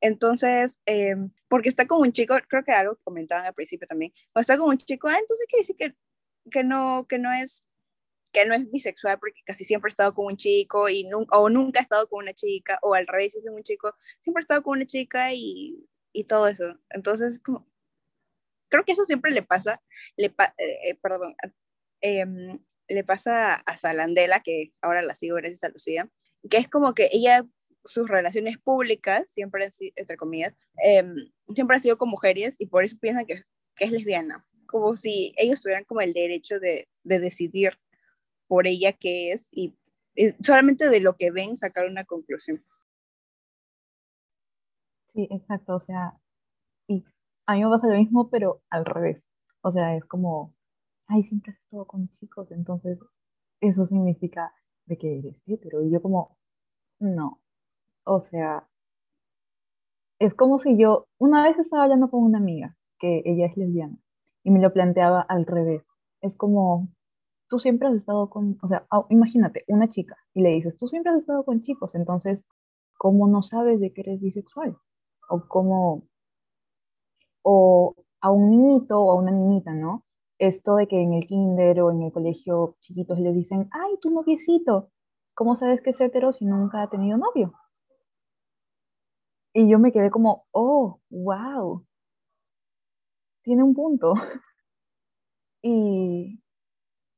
entonces, 0.00 0.80
eh, 0.86 1.14
porque 1.48 1.68
está 1.68 1.86
con 1.86 2.00
un 2.00 2.12
chico, 2.12 2.34
creo 2.48 2.64
que 2.64 2.72
algo 2.72 2.96
comentaban 3.04 3.46
al 3.46 3.54
principio 3.54 3.86
también, 3.86 4.12
o 4.32 4.40
está 4.40 4.56
con 4.56 4.68
un 4.70 4.78
chico, 4.78 5.08
ah, 5.08 5.18
entonces 5.18 5.46
quiere 5.46 5.62
decir 5.62 5.76
que, 5.76 5.94
que, 6.50 6.64
no, 6.64 7.06
que, 7.08 7.18
no 7.18 7.32
es, 7.32 7.64
que 8.32 8.44
no 8.44 8.54
es 8.54 8.70
bisexual 8.70 9.18
porque 9.18 9.40
casi 9.44 9.64
siempre 9.64 9.88
ha 9.88 9.92
estado 9.92 10.14
con 10.14 10.26
un 10.26 10.36
chico 10.36 10.88
y 10.88 11.08
o 11.30 11.50
nunca 11.50 11.80
ha 11.80 11.82
estado 11.82 12.08
con 12.08 12.22
una 12.24 12.34
chica, 12.34 12.78
o 12.82 12.94
al 12.94 13.06
revés, 13.06 13.32
si 13.32 13.38
es 13.38 13.44
un 13.46 13.62
chico, 13.62 13.94
siempre 14.20 14.40
ha 14.40 14.42
estado 14.42 14.62
con 14.62 14.78
una 14.78 14.86
chica 14.86 15.32
y, 15.32 15.88
y 16.12 16.24
todo 16.24 16.48
eso. 16.48 16.78
Entonces, 16.90 17.40
creo 18.68 18.84
que 18.84 18.92
eso 18.92 19.04
siempre 19.04 19.32
le 19.32 19.42
pasa, 19.42 19.82
le 20.16 20.26
eh, 20.26 20.32
eh, 20.58 20.94
perdón, 21.02 21.34
em, 22.00 22.58
le 22.88 23.04
pasa 23.04 23.54
a 23.54 23.78
Salandela, 23.78 24.40
que 24.42 24.72
ahora 24.80 25.02
la 25.02 25.14
sigo 25.14 25.36
gracias 25.36 25.64
a 25.64 25.68
Lucía, 25.68 26.08
que 26.48 26.56
es 26.56 26.68
como 26.68 26.94
que 26.94 27.08
ella 27.12 27.46
sus 27.84 28.08
relaciones 28.08 28.58
públicas, 28.58 29.30
siempre, 29.30 29.70
entre 29.96 30.16
comillas, 30.16 30.54
em, 30.82 31.30
siempre 31.54 31.76
han 31.76 31.82
sido 31.82 31.98
con 31.98 32.08
mujeres 32.08 32.56
y 32.58 32.66
por 32.66 32.84
eso 32.84 32.96
piensan 33.00 33.26
que, 33.26 33.42
que, 33.76 33.84
es 33.84 33.90
lesbiana, 33.90 34.46
como 34.70 34.96
si 34.96 35.34
ellos 35.36 35.62
tuvieran 35.62 35.84
como 35.84 36.00
el 36.00 36.12
derecho 36.12 36.58
de, 36.60 36.88
de 37.04 37.18
decidir 37.18 37.72
por 38.46 38.66
ella 38.66 38.92
qué 38.92 39.32
es 39.32 39.48
y, 39.52 39.76
solamente 40.42 40.88
de 40.88 41.00
lo 41.00 41.16
que 41.16 41.30
ven 41.30 41.56
sacar 41.56 41.88
una 41.88 42.04
conclusión. 42.04 42.64
Sí, 45.08 45.28
exacto, 45.30 45.76
o 45.76 45.80
sea, 45.80 46.14
y 46.86 47.04
a 47.46 47.54
mí 47.54 47.64
me 47.64 47.70
pasa 47.70 47.88
lo 47.88 47.98
mismo, 47.98 48.30
pero 48.30 48.62
al 48.70 48.84
revés. 48.84 49.24
O 49.62 49.70
sea, 49.70 49.96
es 49.96 50.04
como, 50.04 50.54
ay, 51.06 51.24
siempre 51.24 51.52
has 51.52 51.58
estado 51.60 51.86
con 51.86 52.08
chicos, 52.10 52.50
entonces 52.52 52.98
eso 53.60 53.86
significa 53.86 54.52
de 54.86 54.98
que 54.98 55.18
eres 55.18 55.42
hetero. 55.46 55.82
Y 55.84 55.90
yo 55.90 56.02
como, 56.02 56.36
no, 56.98 57.40
o 58.04 58.22
sea, 58.30 58.68
es 60.18 60.34
como 60.34 60.58
si 60.58 60.76
yo 60.76 61.08
una 61.18 61.42
vez 61.42 61.58
estaba 61.58 61.84
hablando 61.84 62.10
con 62.10 62.22
una 62.22 62.38
amiga, 62.38 62.76
que 62.98 63.22
ella 63.24 63.46
es 63.46 63.56
lesbiana, 63.56 63.96
y 64.42 64.50
me 64.50 64.60
lo 64.60 64.72
planteaba 64.72 65.20
al 65.20 65.46
revés. 65.46 65.82
Es 66.20 66.36
como, 66.36 66.88
tú 67.48 67.58
siempre 67.58 67.88
has 67.88 67.94
estado 67.94 68.30
con, 68.30 68.58
o 68.62 68.68
sea, 68.68 68.86
imagínate, 69.10 69.64
una 69.68 69.90
chica, 69.90 70.16
y 70.34 70.42
le 70.42 70.50
dices, 70.50 70.76
tú 70.76 70.88
siempre 70.88 71.12
has 71.12 71.18
estado 71.18 71.44
con 71.44 71.62
chicos, 71.62 71.94
entonces, 71.94 72.46
¿cómo 72.98 73.28
no 73.28 73.42
sabes 73.42 73.80
de 73.80 73.92
que 73.92 74.02
eres 74.02 74.20
bisexual? 74.20 74.76
O 75.28 75.44
cómo, 75.48 76.04
o 77.42 77.94
a 78.20 78.30
un 78.30 78.50
niñito 78.50 79.00
o 79.00 79.12
a 79.12 79.14
una 79.16 79.32
niñita, 79.32 79.72
¿no? 79.72 80.04
Esto 80.38 80.76
de 80.76 80.88
que 80.88 81.02
en 81.02 81.14
el 81.14 81.26
kinder 81.26 81.80
o 81.82 81.90
en 81.90 82.02
el 82.02 82.12
colegio 82.12 82.76
chiquitos 82.80 83.18
le 83.18 83.32
dicen, 83.32 83.68
ay, 83.72 83.98
tu 84.00 84.10
noviecito, 84.10 84.90
¿cómo 85.34 85.54
sabes 85.56 85.82
que 85.82 85.90
es 85.90 86.00
hetero 86.00 86.32
si 86.32 86.44
nunca 86.46 86.82
ha 86.82 86.90
tenido 86.90 87.18
novio? 87.18 87.52
Y 89.52 89.68
yo 89.68 89.78
me 89.78 89.92
quedé 89.92 90.10
como, 90.10 90.46
oh, 90.52 91.00
wow. 91.10 91.84
Tiene 93.42 93.62
un 93.62 93.74
punto. 93.74 94.14
Y, 95.62 96.40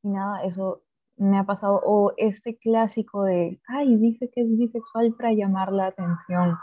y 0.03 0.09
nada, 0.09 0.43
eso 0.45 0.83
me 1.17 1.39
ha 1.39 1.45
pasado. 1.45 1.81
O 1.85 2.13
este 2.17 2.59
clásico 2.59 3.23
de, 3.23 3.61
ay, 3.69 3.97
dice 3.97 4.31
que 4.35 4.43
es 4.43 4.49
bisexual 4.59 5.15
para 5.15 5.33
llamar 5.33 5.73
la 5.73 5.87
atención. 5.87 6.59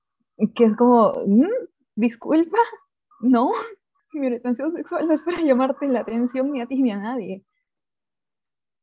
Que 0.56 0.66
es 0.66 0.76
como, 0.76 1.14
mm, 1.26 1.48
disculpa, 1.96 2.58
no, 3.22 3.52
mi 4.14 4.28
orientación 4.28 4.74
sexual 4.74 5.08
no 5.08 5.14
es 5.14 5.22
para 5.22 5.42
llamarte 5.42 5.88
la 5.88 6.02
atención 6.02 6.52
ni 6.52 6.62
a 6.62 6.68
ti 6.68 6.82
ni 6.82 6.92
a 6.92 6.98
nadie. 6.98 7.46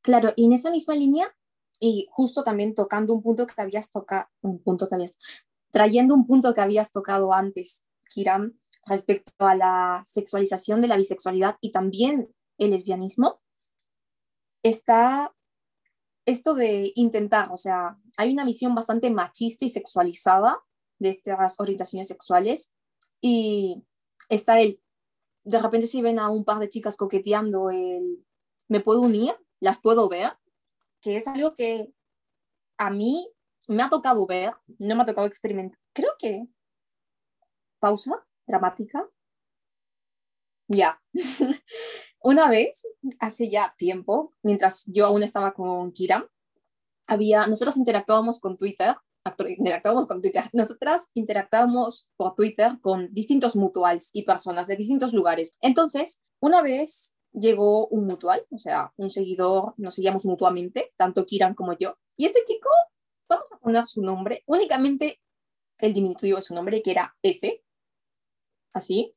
Claro, 0.03 0.31
y 0.37 0.47
en 0.47 0.53
esa 0.53 0.71
misma 0.71 0.95
línea, 0.95 1.35
y 1.81 2.07
justo 2.11 2.45
también 2.45 2.75
tocando 2.75 3.13
un 3.13 3.23
punto 3.23 3.47
que 3.47 3.61
habías 3.61 3.91
tocado, 3.91 4.29
un 4.41 4.63
punto 4.63 4.89
que 4.89 4.95
habías, 4.95 5.19
trayendo 5.71 6.15
un 6.15 6.27
punto 6.27 6.55
que 6.55 6.61
habías 6.61 6.93
tocado 6.93 7.33
antes, 7.33 7.85
Kiram, 8.09 8.59
respecto 8.87 9.33
a 9.39 9.55
la 9.55 10.03
sexualización 10.07 10.81
de 10.81 10.89
la 10.89 10.97
bisexualidad 10.97 11.57
y 11.61 11.73
también 11.73 12.33
el 12.59 12.71
lesbianismo, 12.71 13.41
está 14.63 15.35
esto 16.25 16.55
de 16.55 16.93
intentar, 16.95 17.53
o 17.53 17.57
sea, 17.57 17.99
hay 18.17 18.33
una 18.33 18.45
visión 18.45 18.75
bastante 18.75 19.11
machista 19.11 19.65
y 19.65 19.69
sexualizada 19.69 20.65
de 20.99 21.11
estas 21.11 21.61
orientaciones 21.61 22.09
sexuales 22.09 22.73
y 23.21 23.85
está 24.29 24.61
el, 24.61 24.81
de 25.45 25.61
repente 25.61 25.87
si 25.87 26.03
ven 26.03 26.19
a 26.19 26.31
un 26.31 26.45
par 26.45 26.59
de 26.59 26.69
chicas 26.69 26.97
coqueteando 26.97 27.71
el, 27.71 28.25
¿me 28.69 28.81
puedo 28.81 29.03
unir? 29.03 29.35
¿Las 29.61 29.81
puedo 29.81 30.09
ver? 30.09 30.33
Que 31.01 31.17
es 31.17 31.29
algo 31.29 31.55
que 31.55 31.93
a 32.79 32.91
mí 32.91 33.31
me 33.69 33.83
ha 33.83 33.89
tocado 33.89 34.27
ver, 34.27 34.55
no 34.79 34.97
me 34.97 35.03
ha 35.03 35.07
tocado 35.07 35.27
experimentar. 35.27 35.79
Creo 35.93 36.13
que, 36.19 36.49
pausa 37.79 38.27
dramática. 38.47 39.09
Ya. 40.69 41.01
Una 42.23 42.49
vez, 42.49 42.87
hace 43.21 43.51
ya 43.51 43.75
tiempo, 43.79 44.33
mientras 44.43 44.85
yo 44.87 45.07
aún 45.07 45.23
estaba 45.23 45.55
con 45.55 45.93
Kira, 45.93 46.29
había, 47.07 47.47
nosotros 47.47 47.77
interactuábamos 47.77 48.41
con 48.41 48.57
Twitter, 48.57 48.97
interactuábamos 49.47 50.07
con 50.07 50.23
Twitter, 50.23 50.45
nosotras 50.53 51.11
interactuábamos 51.15 52.09
por 52.17 52.35
Twitter 52.35 52.79
con 52.81 53.13
distintos 53.13 53.57
mutuals 53.57 54.11
y 54.13 54.23
personas 54.23 54.67
de 54.67 54.77
distintos 54.77 55.13
lugares. 55.13 55.55
Entonces, 55.61 56.21
una 56.41 56.63
vez 56.63 57.17
llegó 57.33 57.87
un 57.89 58.07
mutual, 58.07 58.45
o 58.51 58.59
sea, 58.59 58.93
un 58.97 59.11
seguidor, 59.11 59.75
nos 59.77 59.95
seguíamos 59.95 60.25
mutuamente, 60.25 60.93
tanto 60.97 61.27
Kiran 61.27 61.55
como 61.55 61.75
yo, 61.75 61.97
y 62.17 62.27
este 62.27 62.41
chico, 62.47 62.71
vamos 63.29 63.53
a 63.53 63.59
poner 63.59 63.87
su 63.87 64.03
nombre, 64.03 64.43
únicamente 64.47 65.21
el 65.79 65.93
diminutivo 65.93 66.37
de 66.37 66.43
su 66.43 66.55
nombre, 66.55 66.83
que 66.83 66.91
era 66.91 67.17
S, 67.23 67.63
así. 68.77 69.13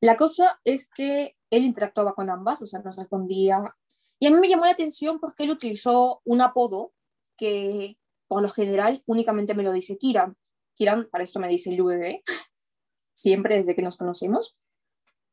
La 0.00 0.16
cosa 0.16 0.60
es 0.64 0.88
que 0.94 1.36
él 1.50 1.64
interactuaba 1.64 2.14
con 2.14 2.30
ambas, 2.30 2.60
o 2.62 2.66
sea, 2.66 2.80
nos 2.80 2.96
respondía. 2.96 3.74
Y 4.18 4.26
a 4.26 4.30
mí 4.30 4.38
me 4.38 4.48
llamó 4.48 4.64
la 4.64 4.72
atención 4.72 5.18
porque 5.20 5.44
él 5.44 5.50
utilizó 5.50 6.20
un 6.24 6.40
apodo 6.40 6.92
que 7.36 7.98
por 8.28 8.42
lo 8.42 8.48
general 8.48 9.02
únicamente 9.06 9.54
me 9.54 9.62
lo 9.62 9.72
dice 9.72 9.98
Kiran. 9.98 10.36
Kiran, 10.74 11.08
para 11.10 11.24
esto 11.24 11.40
me 11.40 11.48
dice 11.48 11.70
el 11.70 12.22
siempre 13.14 13.56
desde 13.56 13.74
que 13.74 13.82
nos 13.82 13.96
conocemos. 13.96 14.56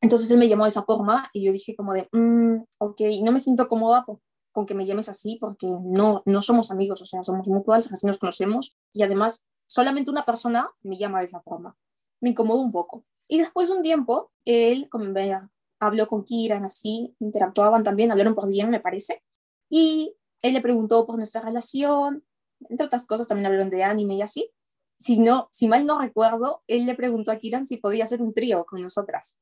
Entonces 0.02 0.30
él 0.32 0.40
me 0.40 0.48
llamó 0.48 0.64
de 0.64 0.70
esa 0.70 0.84
forma 0.84 1.30
y 1.34 1.46
yo 1.46 1.52
dije 1.52 1.76
como 1.76 1.94
de, 1.94 2.08
mm, 2.12 2.64
ok, 2.80 3.02
no 3.24 3.32
me 3.32 3.40
siento 3.40 3.68
cómoda 3.68 4.06
con 4.52 4.66
que 4.66 4.74
me 4.74 4.86
llames 4.86 5.10
así 5.10 5.38
porque 5.40 5.68
no, 5.68 6.24
no 6.26 6.42
somos 6.42 6.72
amigos, 6.72 7.02
o 7.02 7.06
sea, 7.06 7.24
somos 7.24 7.48
mutuales, 7.48 7.92
así 7.92 8.08
nos 8.08 8.18
conocemos 8.18 8.76
y 8.94 9.04
además 9.04 9.46
solamente 9.68 10.12
una 10.12 10.26
persona 10.26 10.70
me 10.82 10.98
llama 10.98 11.20
de 11.20 11.26
esa 11.26 11.42
forma. 11.42 11.78
Me 12.20 12.32
incomodó 12.32 12.62
un 12.62 12.72
poco. 12.72 13.06
Y 13.32 13.38
después 13.38 13.70
de 13.70 13.76
un 13.76 13.82
tiempo, 13.82 14.30
él, 14.44 14.90
como 14.90 15.14
vea, 15.14 15.50
habló 15.80 16.10
con 16.10 16.26
Kiran, 16.26 16.66
así, 16.66 17.16
interactuaban 17.22 17.82
también, 17.82 18.12
hablaron 18.12 18.36
por 18.36 18.50
día, 18.50 18.68
me 18.68 18.82
parece. 18.82 19.24
Y 19.70 20.18
él 20.42 20.54
le 20.54 20.60
preguntó 20.60 21.06
por 21.06 21.16
nuestra 21.16 21.40
relación, 21.40 22.26
entre 22.68 22.88
otras 22.88 23.06
cosas 23.06 23.28
también 23.28 23.46
hablaron 23.46 23.70
de 23.70 23.86
anime 23.86 24.16
y 24.16 24.22
así. 24.22 24.52
Si, 25.00 25.18
no, 25.18 25.48
si 25.50 25.70
mal 25.70 25.86
no 25.86 26.02
recuerdo, 26.02 26.62
él 26.68 26.86
le 26.86 26.94
preguntó 26.94 27.32
a 27.32 27.38
Kiran 27.38 27.64
si 27.64 27.78
podía 27.78 28.04
hacer 28.04 28.22
un 28.22 28.34
trío 28.34 28.66
con 28.66 28.82
nosotras. 28.82 29.40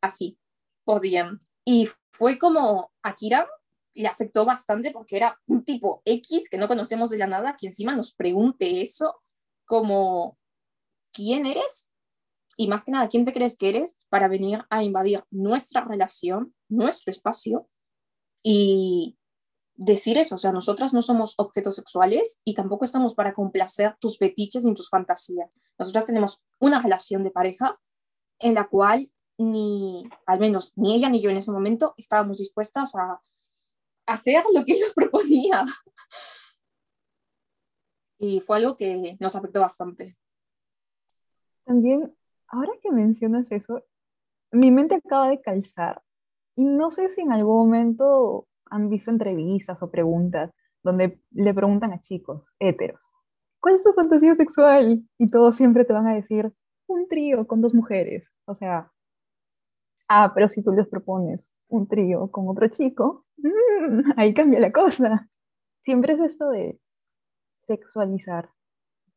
Así, 0.00 0.38
por 0.82 1.02
DM. 1.02 1.38
Y 1.66 1.90
fue 2.10 2.38
como 2.38 2.90
a 3.02 3.14
Kiran 3.14 3.44
le 3.92 4.08
afectó 4.08 4.46
bastante 4.46 4.92
porque 4.92 5.18
era 5.18 5.38
un 5.46 5.62
tipo 5.62 6.00
X 6.06 6.48
que 6.48 6.56
no 6.56 6.68
conocemos 6.68 7.10
de 7.10 7.18
la 7.18 7.26
nada, 7.26 7.54
que 7.60 7.66
encima 7.66 7.94
nos 7.94 8.14
pregunte 8.14 8.80
eso, 8.80 9.20
como, 9.66 10.38
¿quién 11.12 11.44
eres? 11.44 11.88
Y 12.60 12.66
más 12.66 12.84
que 12.84 12.90
nada, 12.90 13.08
¿quién 13.08 13.24
te 13.24 13.32
crees 13.32 13.56
que 13.56 13.68
eres 13.68 13.96
para 14.08 14.26
venir 14.26 14.64
a 14.68 14.82
invadir 14.82 15.22
nuestra 15.30 15.84
relación, 15.84 16.56
nuestro 16.68 17.12
espacio 17.12 17.68
y 18.42 19.16
decir 19.76 20.18
eso? 20.18 20.34
O 20.34 20.38
sea, 20.38 20.50
nosotras 20.50 20.92
no 20.92 21.00
somos 21.00 21.34
objetos 21.38 21.76
sexuales 21.76 22.40
y 22.44 22.54
tampoco 22.54 22.84
estamos 22.84 23.14
para 23.14 23.32
complacer 23.32 23.96
tus 24.00 24.18
fetiches 24.18 24.64
ni 24.64 24.74
tus 24.74 24.90
fantasías. 24.90 25.54
Nosotras 25.78 26.06
tenemos 26.06 26.42
una 26.58 26.82
relación 26.82 27.22
de 27.22 27.30
pareja 27.30 27.78
en 28.40 28.54
la 28.54 28.66
cual 28.68 29.08
ni, 29.38 30.10
al 30.26 30.40
menos 30.40 30.72
ni 30.74 30.96
ella 30.96 31.08
ni 31.08 31.20
yo 31.20 31.30
en 31.30 31.36
ese 31.36 31.52
momento, 31.52 31.94
estábamos 31.96 32.38
dispuestas 32.38 32.92
a 32.96 33.20
hacer 34.06 34.42
lo 34.52 34.64
que 34.64 34.72
ellos 34.72 34.92
proponían. 34.96 35.68
Y 38.18 38.40
fue 38.40 38.56
algo 38.56 38.76
que 38.76 39.16
nos 39.20 39.36
afectó 39.36 39.60
bastante. 39.60 40.18
También 41.64 42.17
ahora 42.48 42.72
que 42.82 42.90
mencionas 42.90 43.50
eso, 43.50 43.82
mi 44.52 44.70
mente 44.70 44.96
acaba 44.96 45.28
de 45.28 45.40
calzar. 45.40 46.02
Y 46.56 46.64
no 46.64 46.90
sé 46.90 47.10
si 47.10 47.20
en 47.20 47.32
algún 47.32 47.66
momento 47.66 48.46
han 48.70 48.88
visto 48.90 49.10
entrevistas 49.10 49.78
o 49.82 49.90
preguntas 49.90 50.50
donde 50.82 51.20
le 51.30 51.54
preguntan 51.54 51.92
a 51.92 52.00
chicos 52.00 52.52
héteros, 52.58 53.00
¿cuál 53.60 53.76
es 53.76 53.82
tu 53.82 53.92
fantasía 53.92 54.34
sexual? 54.36 55.04
Y 55.18 55.30
todos 55.30 55.56
siempre 55.56 55.84
te 55.84 55.92
van 55.92 56.06
a 56.06 56.14
decir, 56.14 56.52
un 56.88 57.08
trío 57.08 57.46
con 57.46 57.60
dos 57.60 57.74
mujeres. 57.74 58.30
O 58.46 58.54
sea, 58.54 58.90
ah, 60.08 60.32
pero 60.34 60.48
si 60.48 60.62
tú 60.62 60.72
les 60.72 60.88
propones 60.88 61.50
un 61.68 61.86
trío 61.88 62.30
con 62.30 62.48
otro 62.48 62.68
chico, 62.68 63.26
mm, 63.36 64.12
ahí 64.16 64.34
cambia 64.34 64.60
la 64.60 64.72
cosa. 64.72 65.28
Siempre 65.82 66.14
es 66.14 66.20
esto 66.20 66.48
de 66.50 66.80
sexualizar. 67.62 68.50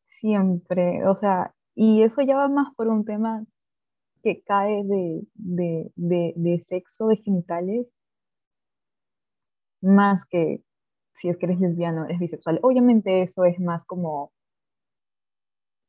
Siempre. 0.04 1.06
O 1.08 1.16
sea, 1.16 1.54
y 1.74 2.02
eso 2.02 2.22
ya 2.22 2.36
va 2.36 2.48
más 2.48 2.74
por 2.74 2.88
un 2.88 3.04
tema 3.04 3.44
que 4.22 4.42
cae 4.42 4.84
de, 4.84 5.22
de, 5.96 6.60
sexo, 6.60 7.08
de 7.08 7.16
genitales, 7.16 7.92
más 9.80 10.24
que 10.26 10.62
si 11.14 11.28
es 11.28 11.36
que 11.38 11.46
eres 11.46 11.60
lesbiano, 11.60 12.04
eres 12.04 12.20
bisexual. 12.20 12.60
Obviamente 12.62 13.22
eso 13.22 13.44
es 13.44 13.58
más 13.60 13.84
como, 13.84 14.32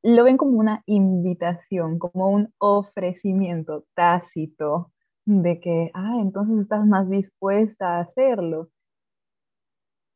lo 0.03 0.23
ven 0.23 0.37
como 0.37 0.59
una 0.59 0.83
invitación, 0.85 1.99
como 1.99 2.29
un 2.29 2.53
ofrecimiento 2.59 3.85
tácito 3.95 4.91
de 5.25 5.59
que, 5.59 5.91
ah, 5.93 6.17
entonces 6.21 6.59
estás 6.59 6.85
más 6.85 7.09
dispuesta 7.09 7.97
a 7.97 8.01
hacerlo. 8.01 8.69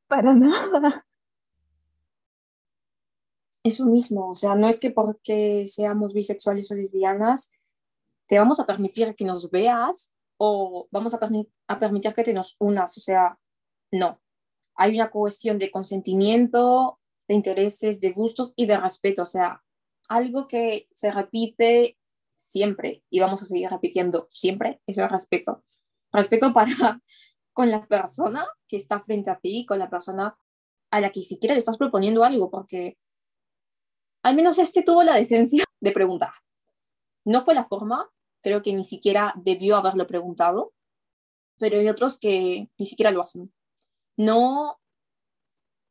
Para 0.07 0.33
nada 0.35 1.06
eso 3.67 3.85
mismo, 3.85 4.29
o 4.29 4.35
sea, 4.35 4.55
no 4.55 4.67
es 4.67 4.79
que 4.79 4.91
porque 4.91 5.67
seamos 5.67 6.13
bisexuales 6.13 6.71
o 6.71 6.75
lesbianas 6.75 7.51
te 8.27 8.37
vamos 8.37 8.59
a 8.59 8.65
permitir 8.65 9.15
que 9.15 9.25
nos 9.25 9.49
veas 9.49 10.11
o 10.37 10.87
vamos 10.91 11.13
a, 11.13 11.19
a 11.67 11.79
permitir 11.79 12.13
que 12.13 12.23
te 12.23 12.33
nos 12.33 12.55
unas, 12.59 12.97
o 12.97 13.01
sea, 13.01 13.39
no. 13.91 14.21
Hay 14.75 14.95
una 14.95 15.09
cuestión 15.09 15.57
de 15.57 15.71
consentimiento, 15.71 16.99
de 17.27 17.35
intereses, 17.35 17.99
de 17.99 18.11
gustos 18.11 18.53
y 18.55 18.65
de 18.65 18.77
respeto, 18.77 19.23
o 19.23 19.25
sea, 19.25 19.63
algo 20.07 20.47
que 20.47 20.87
se 20.93 21.11
repite 21.11 21.97
siempre 22.35 23.03
y 23.09 23.19
vamos 23.19 23.41
a 23.41 23.45
seguir 23.45 23.69
repitiendo 23.69 24.27
siempre 24.29 24.81
es 24.87 24.97
el 24.97 25.09
respeto. 25.09 25.63
Respeto 26.11 26.53
para 26.53 26.71
con 27.53 27.71
la 27.71 27.85
persona 27.87 28.45
que 28.67 28.77
está 28.77 29.01
frente 29.01 29.29
a 29.29 29.39
ti, 29.39 29.65
con 29.65 29.79
la 29.79 29.89
persona 29.89 30.37
a 30.91 31.01
la 31.01 31.11
que 31.11 31.23
siquiera 31.23 31.53
le 31.53 31.59
estás 31.59 31.77
proponiendo 31.77 32.23
algo, 32.23 32.49
porque 32.49 32.97
al 34.27 34.35
menos 34.35 34.59
este 34.59 34.83
tuvo 34.83 35.03
la 35.03 35.15
decencia 35.15 35.63
de 35.79 35.91
preguntar. 35.93 36.33
No 37.23 37.45
fue 37.45 37.53
la 37.53 37.63
forma, 37.63 38.09
creo 38.41 38.61
que 38.61 38.73
ni 38.73 38.83
siquiera 38.83 39.33
debió 39.37 39.77
haberlo 39.77 40.05
preguntado, 40.05 40.73
pero 41.57 41.79
hay 41.79 41.87
otros 41.87 42.19
que 42.19 42.69
ni 42.77 42.85
siquiera 42.85 43.11
lo 43.11 43.21
hacen. 43.21 43.53
No 44.17 44.81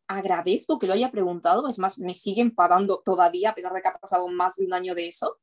agradezco 0.06 0.78
que 0.78 0.86
lo 0.86 0.92
haya 0.92 1.10
preguntado, 1.10 1.66
es 1.66 1.78
más, 1.78 1.98
me 1.98 2.14
sigue 2.14 2.42
enfadando 2.42 3.02
todavía, 3.02 3.50
a 3.50 3.54
pesar 3.54 3.72
de 3.72 3.80
que 3.80 3.88
ha 3.88 3.98
pasado 3.98 4.28
más 4.28 4.56
de 4.56 4.66
un 4.66 4.74
año 4.74 4.94
de 4.94 5.08
eso. 5.08 5.38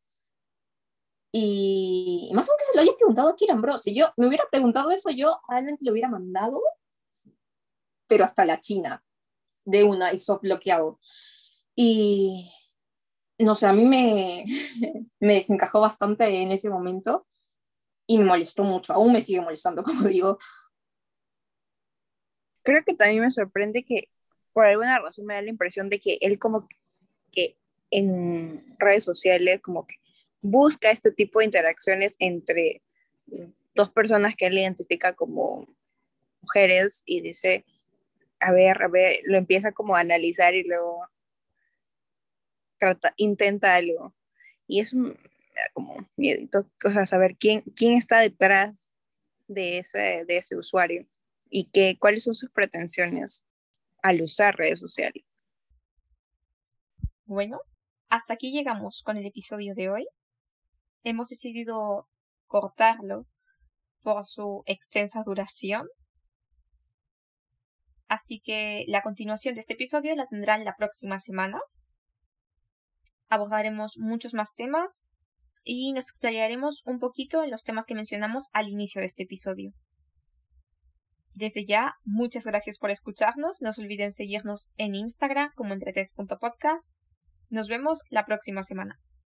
Y 1.32 2.30
más 2.36 2.48
aunque 2.48 2.66
se 2.66 2.76
lo 2.76 2.82
haya 2.82 2.96
preguntado 2.96 3.30
a 3.30 3.36
Kiran 3.36 3.60
Bro, 3.60 3.80
si 3.80 3.96
yo 3.96 4.14
me 4.18 4.28
hubiera 4.28 4.46
preguntado 4.52 4.92
eso, 4.92 5.10
yo 5.10 5.42
realmente 5.50 5.84
lo 5.84 5.94
hubiera 5.94 6.10
mandado, 6.10 6.62
pero 8.08 8.24
hasta 8.24 8.46
la 8.46 8.60
China, 8.60 9.04
de 9.66 9.84
una 9.84 10.14
y 10.14 10.18
bloqueado. 10.44 11.00
Y 11.76 12.52
no 13.44 13.56
sé, 13.56 13.68
a 13.68 13.74
mí 13.74 13.86
me, 13.86 14.46
me 15.20 15.36
desencajó 15.36 15.82
bastante 15.82 16.26
en 16.42 16.52
ese 16.52 16.70
momento. 16.70 17.28
y 18.08 18.18
me 18.18 18.26
molestó 18.26 18.64
mucho, 18.64 18.94
aún 18.94 19.14
me 19.14 19.22
sigue 19.22 19.42
molestando, 19.42 19.84
como 19.84 20.08
digo. 20.08 20.38
Creo 22.64 22.84
que 22.86 22.94
también 22.94 23.22
me 23.22 23.32
sorprende 23.32 23.84
que 23.84 24.10
por 24.54 24.66
alguna 24.66 25.00
razón 25.00 25.26
me 25.26 25.34
da 25.34 25.42
la 25.42 25.50
impresión 25.50 25.90
de 25.90 26.00
que 26.00 26.18
él 26.22 26.40
como 26.40 26.68
que 27.32 27.58
en 27.92 28.76
redes 28.80 29.04
sociales 29.04 29.62
como 29.62 29.86
que 29.86 29.96
busca 30.42 30.92
este 30.92 31.12
tipo 31.12 31.40
de 31.40 31.46
interacciones 31.46 32.16
entre 32.20 32.82
dos 33.76 33.90
personas 33.90 34.36
que 34.36 34.48
él 34.48 34.58
identifica 34.58 35.14
como 35.14 35.66
mujeres 36.42 37.04
y 37.06 37.22
dice, 37.22 37.66
a 38.40 38.52
ver, 38.52 38.82
a 38.84 38.88
ver, 38.88 39.20
lo 39.24 39.38
empieza 39.38 39.72
como 39.72 39.96
a 39.96 40.02
analizar 40.02 40.54
y 40.54 40.64
luego 40.64 41.08
intenta 43.18 43.76
algo. 43.76 44.14
Y 44.68 44.80
es 44.80 44.96
como 45.74 45.96
miedito, 46.16 46.68
saber 47.08 47.36
quién, 47.38 47.62
quién 47.76 47.94
está 47.94 48.20
detrás 48.20 48.92
de 49.48 49.80
ese, 49.80 50.26
de 50.26 50.38
ese 50.38 50.56
usuario 50.56 51.08
y 51.50 51.66
que, 51.66 51.98
cuáles 52.00 52.24
son 52.24 52.34
sus 52.34 52.50
pretensiones 52.50 53.44
al 54.02 54.22
usar 54.22 54.56
redes 54.56 54.80
sociales. 54.80 55.24
Bueno, 57.26 57.62
hasta 58.10 58.34
aquí 58.34 58.52
llegamos 58.52 59.02
con 59.04 59.18
el 59.18 59.26
episodio 59.26 59.76
de 59.76 59.90
hoy. 59.90 60.08
Hemos 61.04 61.30
decidido 61.30 62.08
cortarlo 62.48 63.28
por 64.02 64.24
su 64.26 64.64
extensa 64.66 65.24
duración. 65.24 65.88
Así 68.08 68.40
que 68.40 68.84
la 68.88 69.02
continuación 69.02 69.56
de 69.56 69.62
este 69.62 69.74
episodio 69.74 70.16
la 70.16 70.28
tendrán 70.28 70.66
la 70.66 70.76
próxima 70.76 71.20
semana. 71.20 71.60
Abordaremos 73.34 73.98
muchos 73.98 74.36
más 74.36 74.54
temas 74.54 75.04
y 75.64 75.92
nos 75.94 76.06
explayaremos 76.06 76.84
un 76.86 77.00
poquito 77.00 77.44
en 77.44 77.50
los 77.50 77.64
temas 77.64 77.88
que 77.88 77.96
mencionamos 77.96 78.50
al 78.54 78.70
inicio 78.70 79.02
de 79.02 79.08
este 79.08 79.24
episodio. 79.24 79.72
Desde 81.34 81.66
ya, 81.66 81.96
muchas 82.04 82.46
gracias 82.46 82.78
por 82.78 82.92
escucharnos. 82.92 83.60
No 83.64 83.74
se 83.74 83.82
olviden 83.82 84.14
seguirnos 84.14 84.70
en 84.78 84.94
Instagram 84.94 85.50
como 85.56 85.74
entre 85.74 85.96
Nos 87.50 87.68
vemos 87.68 88.02
la 88.12 88.24
próxima 88.24 88.62
semana. 88.62 89.00